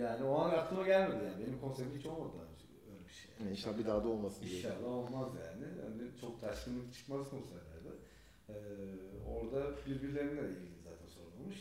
Yani 0.00 0.24
o 0.24 0.38
an 0.38 0.50
aklıma 0.50 0.86
gelmedi 0.86 1.24
yani. 1.24 1.46
Benim 1.46 1.60
konserimde 1.60 1.98
hiç 1.98 2.06
olmadı 2.06 2.32
daha 2.36 2.44
önce 2.44 2.64
öyle 2.92 3.04
bir 3.08 3.12
şey. 3.12 3.30
Yani 3.40 3.50
inşallah 3.50 3.78
bir 3.78 3.86
daha 3.86 4.04
da 4.04 4.08
olmasın 4.08 4.44
diye. 4.44 4.56
İnşallah 4.56 4.84
olmaz 4.90 5.28
yani. 5.46 5.64
yani 5.64 6.10
çok 6.20 6.40
taşkınlık 6.40 6.94
çıkmaz 6.94 7.30
konserlerde. 7.30 7.88
Ee, 8.48 8.54
orada 9.28 9.76
birbirlerine 9.86 10.42
de 10.42 10.48
ilgili 10.48 10.78
zaten 10.84 11.06
sorulmuş. 11.06 11.56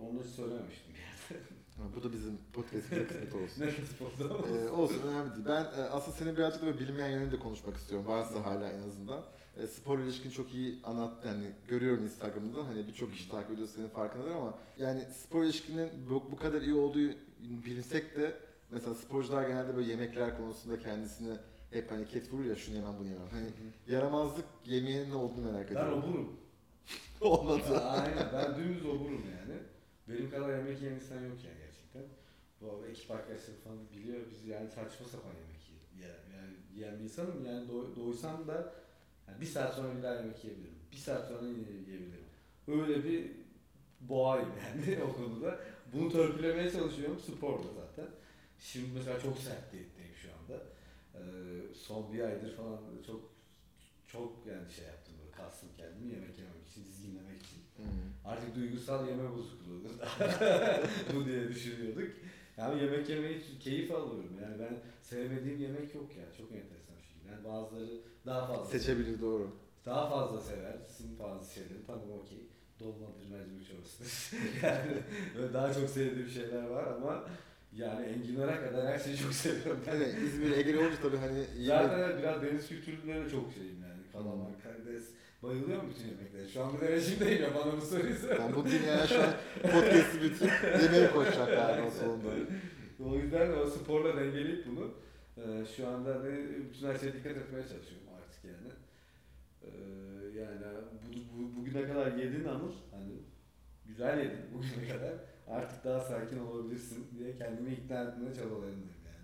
Onu 0.00 0.18
da 0.18 0.24
söylememiştim 0.24 0.94
bir 0.94 0.98
yerde. 0.98 1.44
Ha, 1.76 1.82
Bu 1.96 2.02
da 2.02 2.12
bizim 2.12 2.38
podcast'ın 2.52 2.98
bir 2.98 3.08
kısmeti 3.08 3.36
olsun. 3.36 3.62
ne 3.64 4.26
oldu 4.26 4.44
ama. 4.48 4.58
Ee, 4.58 4.68
olsun 4.68 5.02
önemli 5.08 5.34
değil. 5.34 5.46
Ben 5.48 5.64
e, 5.64 5.82
aslında 5.82 6.16
senin 6.16 6.36
birazcık 6.36 6.62
da 6.62 6.66
böyle 6.66 6.78
bilinmeyen 6.78 7.10
yönünü 7.10 7.32
de 7.32 7.38
konuşmak 7.38 7.76
istiyorum. 7.76 8.06
Varsa 8.06 8.44
hala 8.44 8.68
en 8.72 8.82
azından. 8.82 9.24
E, 9.56 9.66
spor 9.66 9.98
ilişkin 9.98 10.30
çok 10.30 10.54
iyi 10.54 10.78
anlat 10.84 11.24
yani 11.26 11.44
görüyorum 11.68 12.04
Instagram'da 12.04 12.66
hani 12.66 12.86
birçok 12.88 13.12
kişi 13.12 13.30
takip 13.30 13.50
ediyor 13.50 13.68
senin 13.68 13.88
farkındadır 13.88 14.30
ama 14.30 14.58
yani 14.78 15.04
spor 15.04 15.44
ilişkinin 15.44 15.90
bu, 16.10 16.30
bu 16.32 16.36
kadar 16.36 16.62
iyi 16.62 16.74
olduğu 16.74 17.10
bilinsek 17.40 18.16
de 18.16 18.36
mesela 18.70 18.94
sporcular 18.94 19.48
genelde 19.48 19.76
böyle 19.76 19.90
yemekler 19.90 20.36
konusunda 20.36 20.78
kendisini 20.78 21.36
hep 21.70 21.90
hani 21.90 22.08
ket 22.08 22.32
vurur 22.32 22.44
ya 22.44 22.56
şunu 22.56 22.76
yemem 22.76 22.94
bunu 22.98 23.08
yemem. 23.08 23.28
Hani 23.30 23.46
yaramazlık 23.88 24.44
yemeğinin 24.66 25.10
ne 25.10 25.14
olduğunu 25.14 25.52
merak 25.52 25.70
Ben 25.70 25.74
ediyorum. 25.76 25.98
oburum. 26.04 26.36
Olmadı. 27.20 27.78
Aynen 27.80 28.28
ben 28.32 28.56
dümdüz 28.56 28.86
oburum 28.86 29.22
yani. 29.38 29.60
Benim 30.08 30.30
kadar 30.30 30.56
yemek 30.58 30.80
yiyen 30.82 30.94
insan 30.94 31.14
yok 31.14 31.36
yani 31.44 31.56
gerçekten. 31.66 32.02
Bu 32.60 32.86
ekip 32.86 33.10
arkadaşlarım 33.10 33.60
falan 33.64 33.78
biliyor 33.92 34.20
biz 34.30 34.44
yani 34.48 34.68
saçma 34.68 35.06
sapan 35.06 35.28
yemek 35.30 35.62
yiyen, 35.96 36.08
yani 36.36 36.54
yiyen 36.74 36.98
bir 36.98 37.04
insanım 37.04 37.46
yani 37.46 37.68
doy- 37.68 37.96
doysam 37.96 38.48
da 38.48 38.72
yani 39.32 39.40
bir 39.40 39.46
saat 39.46 39.74
sonra 39.74 39.96
bir 39.96 40.02
daha 40.02 40.14
yemek 40.14 40.44
yiyebilirim. 40.44 40.74
Bir 40.92 40.96
saat 40.96 41.28
sonra 41.28 41.48
yine 41.48 41.70
yiyebilirim. 41.70 42.24
Öyle 42.68 43.04
bir 43.04 43.30
boğayım 44.00 44.52
yani 44.66 45.02
o 45.10 45.12
konuda. 45.12 45.60
Bunu 45.92 46.12
törpülemeye 46.12 46.70
çalışıyorum 46.70 47.20
sporda 47.20 47.68
zaten. 47.80 48.06
Şimdi 48.58 48.86
mesela 48.94 49.20
çok 49.20 49.38
sert 49.38 49.72
diyetteyim 49.72 50.14
şu 50.22 50.28
anda. 50.32 50.62
Ee, 51.14 51.20
son 51.74 52.12
bir 52.12 52.20
aydır 52.20 52.56
falan 52.56 52.78
çok 53.06 53.32
çok 54.06 54.46
yani 54.46 54.72
şey 54.72 54.84
yaptım 54.84 55.14
böyle 55.20 55.30
kastım 55.30 55.68
kendimi 55.76 56.12
yemek 56.12 56.38
yememek 56.38 56.68
için, 56.68 56.84
dizginlemek 56.84 57.42
için. 57.42 57.58
Hmm. 57.76 57.84
Artık 58.24 58.54
duygusal 58.54 59.08
yeme 59.08 59.30
bozukluğu 59.32 59.82
bu 61.14 61.24
diye 61.24 61.48
düşünüyorduk. 61.48 62.10
Yani 62.56 62.82
yemek 62.82 63.08
yemeyi 63.08 63.42
keyif 63.60 63.90
alıyorum. 63.90 64.38
Yani 64.42 64.58
ben 64.58 64.78
sevmediğim 65.02 65.58
yemek 65.58 65.94
yok 65.94 66.16
ya. 66.16 66.24
Çok 66.38 66.52
enteresan. 66.52 66.92
Yani 67.32 67.44
bazıları 67.44 68.00
daha 68.26 68.46
fazla 68.46 68.64
Seçebilir 68.78 69.20
doğru. 69.20 69.48
daha 69.86 70.10
fazla 70.10 70.40
sever. 70.40 70.76
Sizin 70.88 71.18
bazı 71.18 71.54
şeyleri 71.54 71.86
tamam 71.86 72.10
okey. 72.20 72.38
Dolmadır, 72.80 73.26
mercimek 73.30 73.66
çorbasıdır. 73.68 74.38
yani 74.62 74.92
böyle 75.36 75.52
daha 75.52 75.74
çok 75.74 75.88
sevdiğim 75.90 76.28
şeyler 76.28 76.62
var 76.62 76.84
ama 76.86 77.24
yani 77.72 78.06
enginara 78.06 78.64
kadar 78.64 78.86
her 78.86 78.98
şeyi 78.98 79.16
çok 79.16 79.32
seviyorum. 79.32 79.80
Hani 79.86 80.04
İzmir 80.26 80.56
Ege'li 80.56 80.78
olunca 80.78 80.96
tabii 81.02 81.16
hani 81.16 81.44
iyi 81.58 81.66
Zaten 81.66 82.18
biraz 82.18 82.42
deniz 82.42 82.68
kültürüne 82.68 83.24
de 83.24 83.30
çok 83.30 83.52
şeyim 83.52 83.76
yani. 83.82 84.02
Kalamar, 84.12 84.48
Hmm. 84.48 84.60
karides. 84.62 85.04
Bayılıyorum 85.42 85.90
bütün 85.90 86.08
yemeklere. 86.08 86.48
Şu 86.48 86.62
an 86.64 86.80
de 86.80 86.88
rejimdeyim 86.88 87.42
ya 87.42 87.54
bana 87.54 87.76
bu 87.76 87.80
soruyu 87.80 88.14
sor. 88.14 88.28
Ben 88.30 88.54
bu 88.54 88.64
dinleyen 88.66 89.06
şu 89.06 89.22
an 89.22 89.30
podcast'i 89.62 90.22
bitirip 90.22 90.82
yemeğe 90.82 91.10
koşacak 91.10 91.48
yani 91.48 91.82
o 91.88 91.90
sonunda. 91.90 92.28
O 93.04 93.14
yüzden 93.16 93.52
o 93.52 93.66
sporla 93.66 94.16
dengeleyip 94.16 94.66
bunu 94.66 94.90
e, 95.46 95.66
şu 95.76 95.88
anda 95.88 96.14
hani 96.14 96.48
bütün 96.70 96.86
her 96.86 96.98
şeye 96.98 97.12
dikkat 97.12 97.36
etmeye 97.36 97.62
çalışıyorum 97.68 98.08
artık 98.16 98.44
yani. 98.44 98.72
E, 99.62 99.70
yani 100.40 100.58
bu, 101.08 101.38
bu, 101.38 101.60
bugüne 101.60 101.86
kadar 101.88 102.12
yedin 102.16 102.44
Anıl 102.44 102.72
hani 102.90 103.12
güzel 103.86 104.18
yedin 104.18 104.40
bugüne 104.54 104.88
kadar 104.88 105.12
artık 105.48 105.84
daha 105.84 106.00
sakin 106.00 106.38
olabilirsin 106.38 107.06
diye 107.18 107.36
kendimi 107.36 107.72
ikna 107.72 108.02
etmeye 108.02 108.34
çabalarındayım 108.34 109.02
yani. 109.06 109.22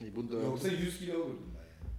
İyi, 0.00 0.16
bunu 0.16 0.32
da 0.32 0.34
Yoksa 0.42 0.68
100 0.68 0.98
kilo 0.98 1.16
olurdum 1.18 1.50
ben 1.54 1.60
yani. 1.60 1.92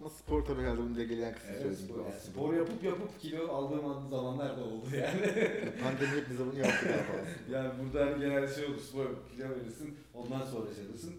Ama 0.00 0.10
spor 0.10 0.44
tabii 0.44 0.62
herhalde 0.62 0.80
bunu 0.80 0.96
degeleyen 0.96 1.34
kısmı 1.34 1.50
Evet, 1.50 1.62
söyledim. 1.62 1.84
spor, 1.84 2.00
yani 2.04 2.20
spor 2.20 2.54
yapıp 2.54 2.84
yapıp 2.84 3.20
kilo 3.20 3.48
aldığım 3.52 4.10
zamanlar 4.10 4.56
da 4.56 4.64
oldu 4.64 4.86
yani. 4.96 5.20
Pandemi 5.82 6.20
hep 6.20 6.30
bize 6.30 6.46
bunu 6.46 6.58
yaptı 6.58 6.86
fazla. 6.86 7.58
Yani 7.58 7.72
burada 7.82 8.06
hani 8.06 8.20
genelde 8.20 8.54
şey 8.54 8.64
olur, 8.64 8.78
spor 8.78 9.04
yapıp 9.04 9.32
kilo 9.32 9.50
verirsin, 9.50 9.96
ondan 10.14 10.46
sonra 10.46 10.66
alırsın. 10.88 11.14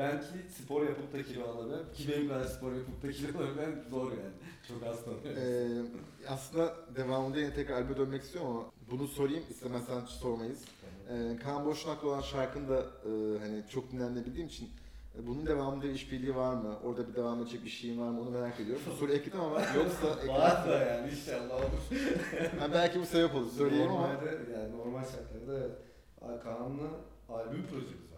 Belki 0.00 0.52
spor 0.62 0.82
yapıp 0.82 1.12
da 1.12 1.22
kilo 1.22 1.44
alabilen, 1.44 1.92
ki 1.94 2.08
benim 2.08 2.28
kadar 2.28 2.44
spor 2.44 2.72
yapıp 2.72 3.02
da 3.02 3.10
kilo 3.10 3.38
alabilen 3.38 3.84
zor 3.90 4.10
yani. 4.10 4.34
Çok 4.68 4.82
az 4.82 5.04
tanıyorum. 5.04 5.42
Ee, 5.42 6.28
aslında 6.28 6.76
devamında 6.96 7.38
yine 7.38 7.54
tekrar 7.54 7.74
albüme 7.74 7.96
dönmek 7.96 8.22
istiyorum 8.22 8.50
ama 8.50 8.64
bunu 8.90 9.08
sorayım 9.08 9.44
istemezsen 9.50 10.04
sormayız. 10.04 10.64
Ee, 11.10 11.36
Kaan 11.44 11.66
Boşnak'la 11.66 12.08
olan 12.08 12.20
şarkını 12.20 12.68
da 12.68 12.78
e, 12.80 13.10
hani 13.38 13.64
çok 13.70 13.92
dinlendiğini 13.92 14.26
bildiğim 14.26 14.48
için 14.48 14.68
e, 15.18 15.26
bunun 15.26 15.46
devamında 15.46 15.86
işbirliği 15.86 16.36
var 16.36 16.54
mı? 16.54 16.78
Orada 16.84 17.08
bir 17.08 17.14
devam 17.14 17.42
edecek 17.42 17.64
bir 17.64 17.70
şeyin 17.70 18.00
var 18.00 18.08
mı? 18.08 18.20
Onu 18.20 18.30
merak 18.30 18.60
ediyorum. 18.60 18.82
Bu 18.90 18.96
soruyu 18.96 19.16
ekledim 19.16 19.40
ama 19.40 19.60
yoksa 19.60 20.08
ekledim. 20.22 20.70
da 20.70 20.84
yani 20.84 21.10
inşallah 21.10 21.54
olur. 21.54 22.00
Ha, 22.60 22.68
belki 22.72 23.00
bu 23.00 23.06
sebep 23.06 23.34
olur. 23.34 23.50
Söyleyeyim 23.50 23.90
ama. 23.90 24.00
Normalde 24.00 24.38
yani 24.54 24.78
normal 24.78 25.04
şartlarda. 25.04 25.68
Kaan'la 26.42 26.90
albüm 27.28 27.64
yani. 27.72 28.09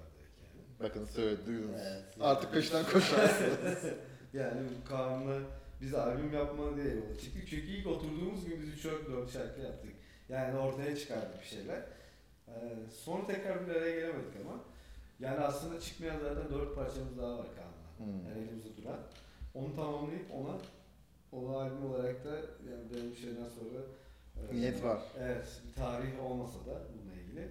Bakın 0.83 1.05
söyle 1.05 1.47
duydunuz. 1.47 1.81
Evet. 1.83 2.05
Artık 2.21 2.53
peşinden 2.53 2.85
koşarsınız. 2.85 3.85
Yani 4.33 4.61
Kaan'la 4.88 5.38
biz 5.81 5.95
albüm 5.95 6.33
yapma 6.33 6.77
diye 6.77 6.95
yola 6.95 7.18
çıktık. 7.18 7.49
Çünkü 7.49 7.66
ilk 7.66 7.87
oturduğumuz 7.87 8.45
gün 8.45 8.62
biz 8.62 8.68
3 8.68 8.85
4 8.85 9.33
şarkı 9.33 9.61
yaptık. 9.61 9.92
Yani 10.29 10.59
ortaya 10.59 10.97
çıkardık 10.97 11.40
bir 11.42 11.47
şeyler. 11.47 11.83
Ee, 12.49 12.53
sonra 13.05 13.27
tekrar 13.27 13.66
bir 13.66 13.75
araya 13.75 13.95
gelemedik 13.95 14.33
ama. 14.45 14.61
Yani 15.21 15.40
aslında 15.40 15.81
çıkmayan 15.81 16.21
zaten 16.21 16.51
4 16.51 16.75
parçamız 16.75 17.18
daha 17.18 17.38
var 17.38 17.47
Kaan'la. 17.57 18.07
Hmm. 18.07 18.29
Yani 18.29 18.49
elimizde 18.49 18.77
duran. 18.77 18.99
Onu 19.55 19.75
tamamlayıp 19.75 20.35
ona 20.35 20.59
onu 21.33 21.57
albüm 21.57 21.87
olarak 21.87 22.25
da 22.25 22.31
yani 22.71 22.85
benim 22.95 23.16
şeyden 23.16 23.49
sonra 23.59 23.81
e, 24.51 24.57
Niyet 24.57 24.85
var. 24.85 24.99
Evet, 25.21 25.61
bir 25.66 25.75
tarih 25.75 26.25
olmasa 26.25 26.59
da 26.59 26.81
bununla 26.92 27.14
ilgili 27.14 27.49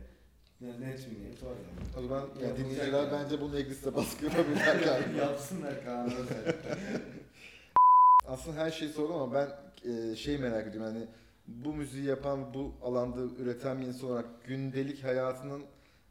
Yani 0.61 0.81
net 0.81 1.11
bir 1.11 1.19
niyet 1.19 1.43
var 1.43 1.49
yani. 1.49 1.89
O 1.99 2.01
zaman 2.01 2.29
yani 2.43 2.57
dinleyiciler 2.57 3.03
yani. 3.03 3.11
bence 3.11 3.41
bunun 3.41 3.55
egliste 3.55 3.95
baskı 3.95 4.25
yapabilirler 4.25 4.75
galiba. 4.75 5.17
Yapsınlar 5.21 5.85
Kaan 5.85 6.05
Özel. 6.05 6.55
Aslında 8.27 8.57
her 8.57 8.71
şeyi 8.71 8.91
sordum 8.91 9.15
ama 9.15 9.33
ben 9.33 9.49
e, 9.91 10.15
şey 10.15 10.37
merak 10.37 10.67
ediyorum 10.67 10.95
yani 10.95 11.07
bu 11.47 11.73
müziği 11.73 12.05
yapan, 12.05 12.53
bu 12.53 12.73
alanda 12.81 13.21
üreten 13.43 13.81
bir 13.81 13.85
insan 13.87 14.09
olarak 14.09 14.43
gündelik 14.45 15.03
hayatının 15.03 15.63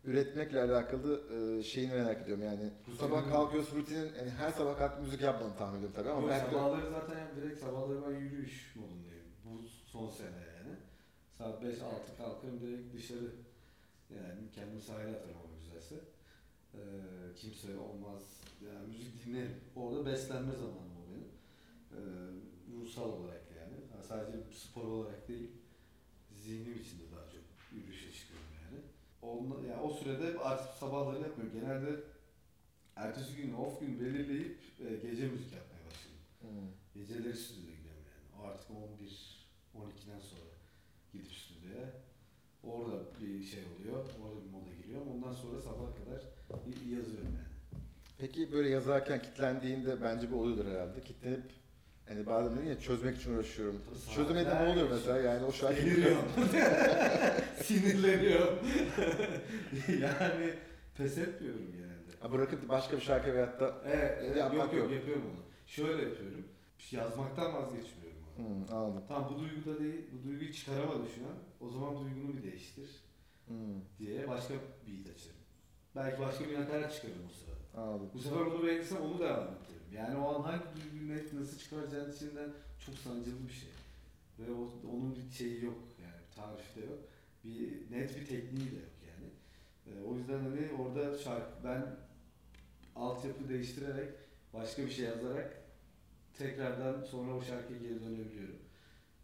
üretmekle 0.04 0.60
alakalı 0.62 1.20
e, 1.34 1.62
şeyini 1.62 1.94
merak 1.94 2.22
ediyorum 2.22 2.44
yani. 2.44 2.70
Bu 2.86 2.94
sabah 2.96 3.28
kalkıyorsun 3.30 3.76
rutinin 3.76 4.12
yani 4.18 4.30
her 4.30 4.50
sabah 4.50 4.78
kalkıp 4.78 5.00
müzik 5.02 5.20
yapmadığını 5.20 5.56
tahmin 5.56 5.78
ediyorum 5.78 5.96
tabii 5.96 6.10
ama 6.10 6.20
Yok, 6.20 6.30
de- 6.30 6.38
sabahları 6.50 6.90
zaten 6.90 7.18
yani 7.18 7.36
direkt 7.42 7.60
sabahları 7.60 7.98
ben 8.08 8.20
yürüyüş 8.20 8.76
modundayım. 8.76 9.24
Bu 9.44 9.62
son 9.86 10.08
sene 10.10 10.26
yani. 10.28 10.76
Saat 11.38 11.62
5-6 11.62 12.16
kalkarım 12.18 12.60
direkt 12.60 12.94
dışarı. 12.94 13.30
Yani 14.16 14.50
kendimi 14.54 14.80
sahile 14.80 15.16
atarım 15.16 15.36
ama 15.36 15.56
güzelse. 15.62 15.94
Ee, 16.74 16.78
kimse 17.36 17.78
olmaz. 17.78 18.22
Yani 18.66 18.86
müzik 18.88 19.26
dinlerim. 19.26 19.54
Orada 19.76 20.06
beslenme 20.06 20.52
zamanım 20.52 20.96
o 21.00 21.10
benim. 21.10 21.28
Ee, 21.92 22.00
ruhsal 22.72 23.12
olarak 23.12 23.42
yani. 23.58 23.76
Ha, 23.92 24.02
sadece 24.02 24.38
spor 24.54 24.84
olarak 24.84 25.28
değil. 25.28 25.50
Zihnim 26.34 26.74
için 26.74 26.98
de 26.98 27.12
daha 27.16 27.24
çok 27.30 27.42
yürüyüşe 27.72 28.12
çıkıyorum 28.12 28.46
yani. 28.62 28.78
Onunla, 29.22 29.66
yani 29.66 29.80
o 29.80 29.90
sürede 29.90 30.38
artık 30.38 30.74
sabahları 30.74 31.20
yapmıyorum. 31.20 31.60
Genelde 31.60 32.00
ertesi 32.96 33.36
gün 33.36 33.54
off 33.54 33.80
gün 33.80 34.00
belirleyip 34.00 34.58
e, 34.80 34.96
gece 34.96 35.28
müzik 35.28 35.52
yapmaya 35.52 35.86
başladım. 35.86 36.20
Hmm. 36.40 36.70
Geceleri 36.94 37.36
stüdyoya 37.36 37.76
gidiyorum 37.76 38.04
yani. 38.12 38.42
O 38.42 38.46
artık 38.46 38.70
11 38.70 39.40
12'den 39.74 40.20
sonra 40.20 40.50
gidip 41.12 41.32
stüdyoya. 41.32 42.09
Orada 42.64 42.96
bir 43.20 43.42
şey 43.42 43.60
oluyor. 43.60 43.96
Orada 44.22 44.44
bir 44.44 44.50
moda 44.50 44.70
giriyorum. 44.82 45.08
Ondan 45.14 45.32
sonra 45.32 45.60
sabaha 45.60 45.94
kadar 45.94 46.22
yazıyorum 46.90 47.32
yani. 47.36 47.50
Peki 48.18 48.52
böyle 48.52 48.68
yazarken 48.68 49.22
kitlendiğinde 49.22 50.02
bence 50.02 50.32
bu 50.32 50.40
oluyordur 50.40 50.66
herhalde. 50.66 51.00
Kitlenip 51.00 51.42
hani 52.08 52.26
bazen 52.26 52.58
dedin 52.58 52.68
ya 52.68 52.80
çözmek 52.80 53.16
için 53.16 53.34
uğraşıyorum. 53.34 53.80
Çözemediğinde 54.14 54.64
ne 54.64 54.68
oluyor 54.68 54.88
mesela 54.90 55.18
yani 55.18 55.44
o 55.44 55.52
şarkı 55.52 55.76
Deliriyorum. 55.82 56.24
Sinirleniyorum. 57.62 58.58
yani 59.88 60.54
pes 60.96 61.18
etmiyorum 61.18 61.72
genelde. 61.72 62.10
Ha, 62.20 62.32
bırakıp 62.32 62.68
başka 62.68 62.96
bir 62.96 63.02
şarkı 63.02 63.34
veyahut 63.34 63.60
da 63.60 63.74
Evet, 63.86 64.18
evet 64.24 64.36
Yapmak 64.36 64.58
yok 64.58 64.72
yok 64.74 64.82
yok. 64.82 64.92
yapıyorum 64.92 65.22
onu. 65.26 65.40
Şöyle 65.66 66.02
yapıyorum. 66.02 66.44
Yazmaktan 66.90 67.54
vazgeçmiyorum. 67.54 68.09
Hmm, 68.40 68.74
anladım. 68.76 69.02
Tamam 69.08 69.32
bu 69.34 69.38
duyguda 69.40 69.80
değil, 69.84 70.00
bu 70.12 70.28
duyguyu 70.28 70.52
çıkaramadı 70.52 71.08
şu 71.14 71.20
an. 71.26 71.36
O 71.60 71.70
zaman 71.70 72.04
duygunu 72.04 72.36
bir 72.36 72.42
değiştir 72.42 72.90
Hmm, 73.46 73.80
diye 73.98 74.28
başka 74.28 74.54
bir 74.54 74.60
beat 75.04 75.16
açarım. 75.16 75.36
Belki 75.96 76.20
başka 76.20 76.44
bir 76.50 76.60
nakarat 76.60 76.94
çıkarırım 76.94 77.22
o 77.30 77.32
sırada. 77.34 77.82
anladım. 77.88 78.10
Bu 78.14 78.18
sefer 78.18 78.40
onu 78.40 78.66
beğenirsem 78.66 79.02
onu 79.02 79.18
devam 79.18 79.44
ettiririm. 79.48 79.92
Yani 79.94 80.18
o 80.18 80.34
an 80.34 80.42
hangi 80.42 80.64
duyguyu 80.76 81.08
net 81.16 81.32
nasıl 81.32 81.58
çıkaracağın 81.58 82.12
içinden 82.12 82.50
çok 82.86 82.94
sancılı 82.98 83.48
bir 83.48 83.52
şey. 83.52 83.70
Ve 84.38 84.52
o, 84.52 84.88
onun 84.92 85.16
bir 85.16 85.30
şeyi 85.34 85.64
yok 85.64 85.78
yani 86.02 86.20
tarifi 86.36 86.80
de 86.82 86.86
yok. 86.86 86.98
Bir 87.44 87.90
net 87.90 88.16
bir 88.20 88.26
tekniği 88.26 88.70
de 88.70 88.74
yok 88.76 88.94
yani. 89.08 89.28
Ee, 89.86 90.02
o 90.04 90.16
yüzden 90.16 90.38
hani 90.40 90.68
orada 90.82 91.18
şarkı 91.18 91.64
ben 91.64 91.96
altyapı 92.96 93.48
değiştirerek 93.48 94.10
başka 94.54 94.82
bir 94.82 94.90
şey 94.90 95.04
yazarak 95.04 95.59
tekrardan 96.40 97.02
sonra 97.02 97.34
o 97.36 97.42
şarkıya 97.42 97.78
geri 97.78 98.00
dönebiliyorum. 98.04 98.58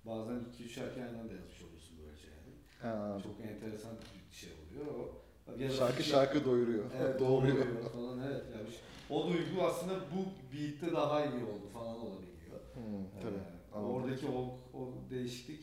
Bazen 0.06 0.40
2-3 0.60 0.68
şarkı 0.68 1.00
aynı 1.02 1.20
anda 1.20 1.32
yazmış 1.32 1.62
oluyorsun 1.62 1.96
böylece 2.02 2.28
yani. 2.28 2.52
Ha. 2.82 3.18
Çok 3.22 3.40
enteresan 3.40 3.92
bir 4.30 4.36
şey 4.36 4.50
oluyor. 4.52 4.86
O, 4.94 5.22
ya 5.58 5.70
Şarkı 5.70 6.02
fikir- 6.02 6.10
şarkı 6.10 6.44
doyuruyor. 6.44 6.84
Evet, 7.00 7.20
doğruyor 7.20 7.66
falan 7.92 8.18
evet. 8.26 8.42
Yani 8.54 8.68
o 9.10 9.28
duygu 9.28 9.62
aslında 9.62 9.94
bu 9.94 10.20
beat'te 10.56 10.92
daha 10.96 11.24
iyi 11.26 11.44
oldu 11.44 11.68
falan 11.72 11.96
olabiliyor. 12.00 12.60
Hmm, 12.74 13.20
tabii. 13.22 13.34
Ee, 13.34 13.74
anladım. 13.76 13.94
oradaki 13.94 14.26
o, 14.26 14.58
o 14.78 14.92
değişiklik 15.10 15.62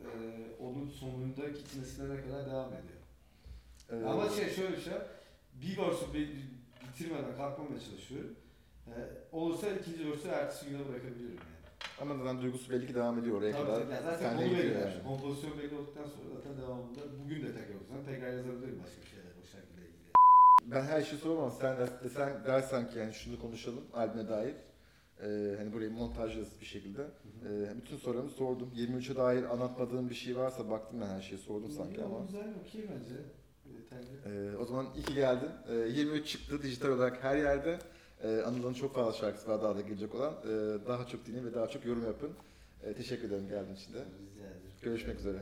e, 0.00 0.06
onun 0.60 0.88
sonunda 0.88 1.48
gitmesine 1.48 2.06
kadar 2.22 2.46
devam 2.50 2.68
ediyor. 2.72 3.02
Ee, 3.90 4.06
Ama 4.06 4.28
şey 4.28 4.50
şöyle 4.50 4.76
bir 4.76 4.82
şey, 4.82 4.92
bir 5.62 5.76
verse'ü 5.78 6.14
bi- 6.14 6.36
bitirmeden 6.88 7.36
kalkmamaya 7.36 7.80
çalışıyorum. 7.80 8.34
Ee, 8.88 8.92
olursa 9.32 9.66
ikinci 9.70 10.10
verse'ü 10.10 10.28
ertesi 10.30 10.66
güne 10.70 10.88
bırakabiliyorum 10.88 11.36
yani. 11.36 11.62
ama 12.00 12.16
zaten 12.24 12.42
duygusu 12.42 12.70
belli 12.72 12.86
ki 12.86 12.94
devam 12.94 13.18
ediyor 13.18 13.38
oraya 13.38 13.52
Tabii, 13.52 13.66
kadar. 13.66 13.80
tabii. 13.82 13.94
Zaten 14.04 14.34
onu 14.36 14.40
belirler. 14.44 14.80
yani. 14.90 15.02
Kompozisyon 15.06 15.58
belli 15.58 15.74
olduktan 15.76 16.04
sonra 16.04 16.28
zaten 16.36 16.56
devamında 16.62 17.00
bugün 17.24 17.42
de 17.42 17.46
tekrar 17.46 17.74
olsam 17.74 18.04
tekrar 18.06 18.32
yazabilirim 18.32 18.80
başka 18.82 19.00
bir 19.02 19.06
şeyler 19.06 19.24
o 19.42 19.46
şarkıyla 19.52 19.82
ilgili. 19.82 20.12
Ben 20.70 20.82
her 20.82 21.02
şeyi 21.02 21.18
soramam. 21.20 21.50
Sen, 21.60 21.76
de, 21.78 22.08
sen 22.08 22.44
dersen 22.46 22.90
ki 22.90 22.98
yani 22.98 23.12
şunu 23.14 23.40
konuşalım 23.40 23.84
albüme 23.94 24.28
dair. 24.28 24.54
Ee, 25.22 25.54
hani 25.58 25.72
burayı 25.72 25.90
montajlarız 25.90 26.60
bir 26.60 26.66
şekilde. 26.66 27.02
Ee, 27.02 27.76
bütün 27.76 27.96
sorularımı 27.96 28.30
sordum. 28.30 28.70
23'e 28.76 29.16
dair 29.16 29.44
anlatmadığım 29.44 30.10
bir 30.10 30.14
şey 30.14 30.36
varsa 30.36 30.70
baktım 30.70 31.00
ben 31.00 31.06
her 31.06 31.20
şeyi 31.20 31.38
sordum 31.38 31.70
sanki 31.70 32.02
ama. 32.04 32.18
Güzel 32.26 32.46
okey 32.60 32.82
bence. 32.94 33.14
Ee, 34.26 34.56
o 34.56 34.64
zaman 34.64 34.86
iyi 34.96 35.02
ki 35.04 35.14
geldin. 35.14 35.48
Ee, 35.68 35.74
23 35.74 36.26
çıktı 36.28 36.62
dijital 36.62 36.88
olarak 36.88 37.24
her 37.24 37.36
yerde. 37.36 37.78
Ee, 38.22 38.42
Anıl'ın 38.46 38.74
çok 38.74 38.94
fazla 38.94 39.12
şarkısı 39.12 39.48
var 39.48 39.62
daha 39.62 39.76
da 39.76 39.80
gelecek 39.80 40.14
olan. 40.14 40.34
Ee, 40.44 40.48
daha 40.88 41.06
çok 41.06 41.26
dinleyin 41.26 41.46
ve 41.46 41.54
daha 41.54 41.66
çok 41.68 41.84
yorum 41.84 42.04
yapın. 42.06 42.30
Ee, 42.82 42.94
teşekkür 42.94 43.28
ederim 43.28 43.48
geldiğin 43.48 43.76
için 43.76 43.92
de. 43.94 43.98
Rica 43.98 44.46
ederim. 44.46 44.60
Görüşmek 44.82 45.18
üzere. 45.18 45.38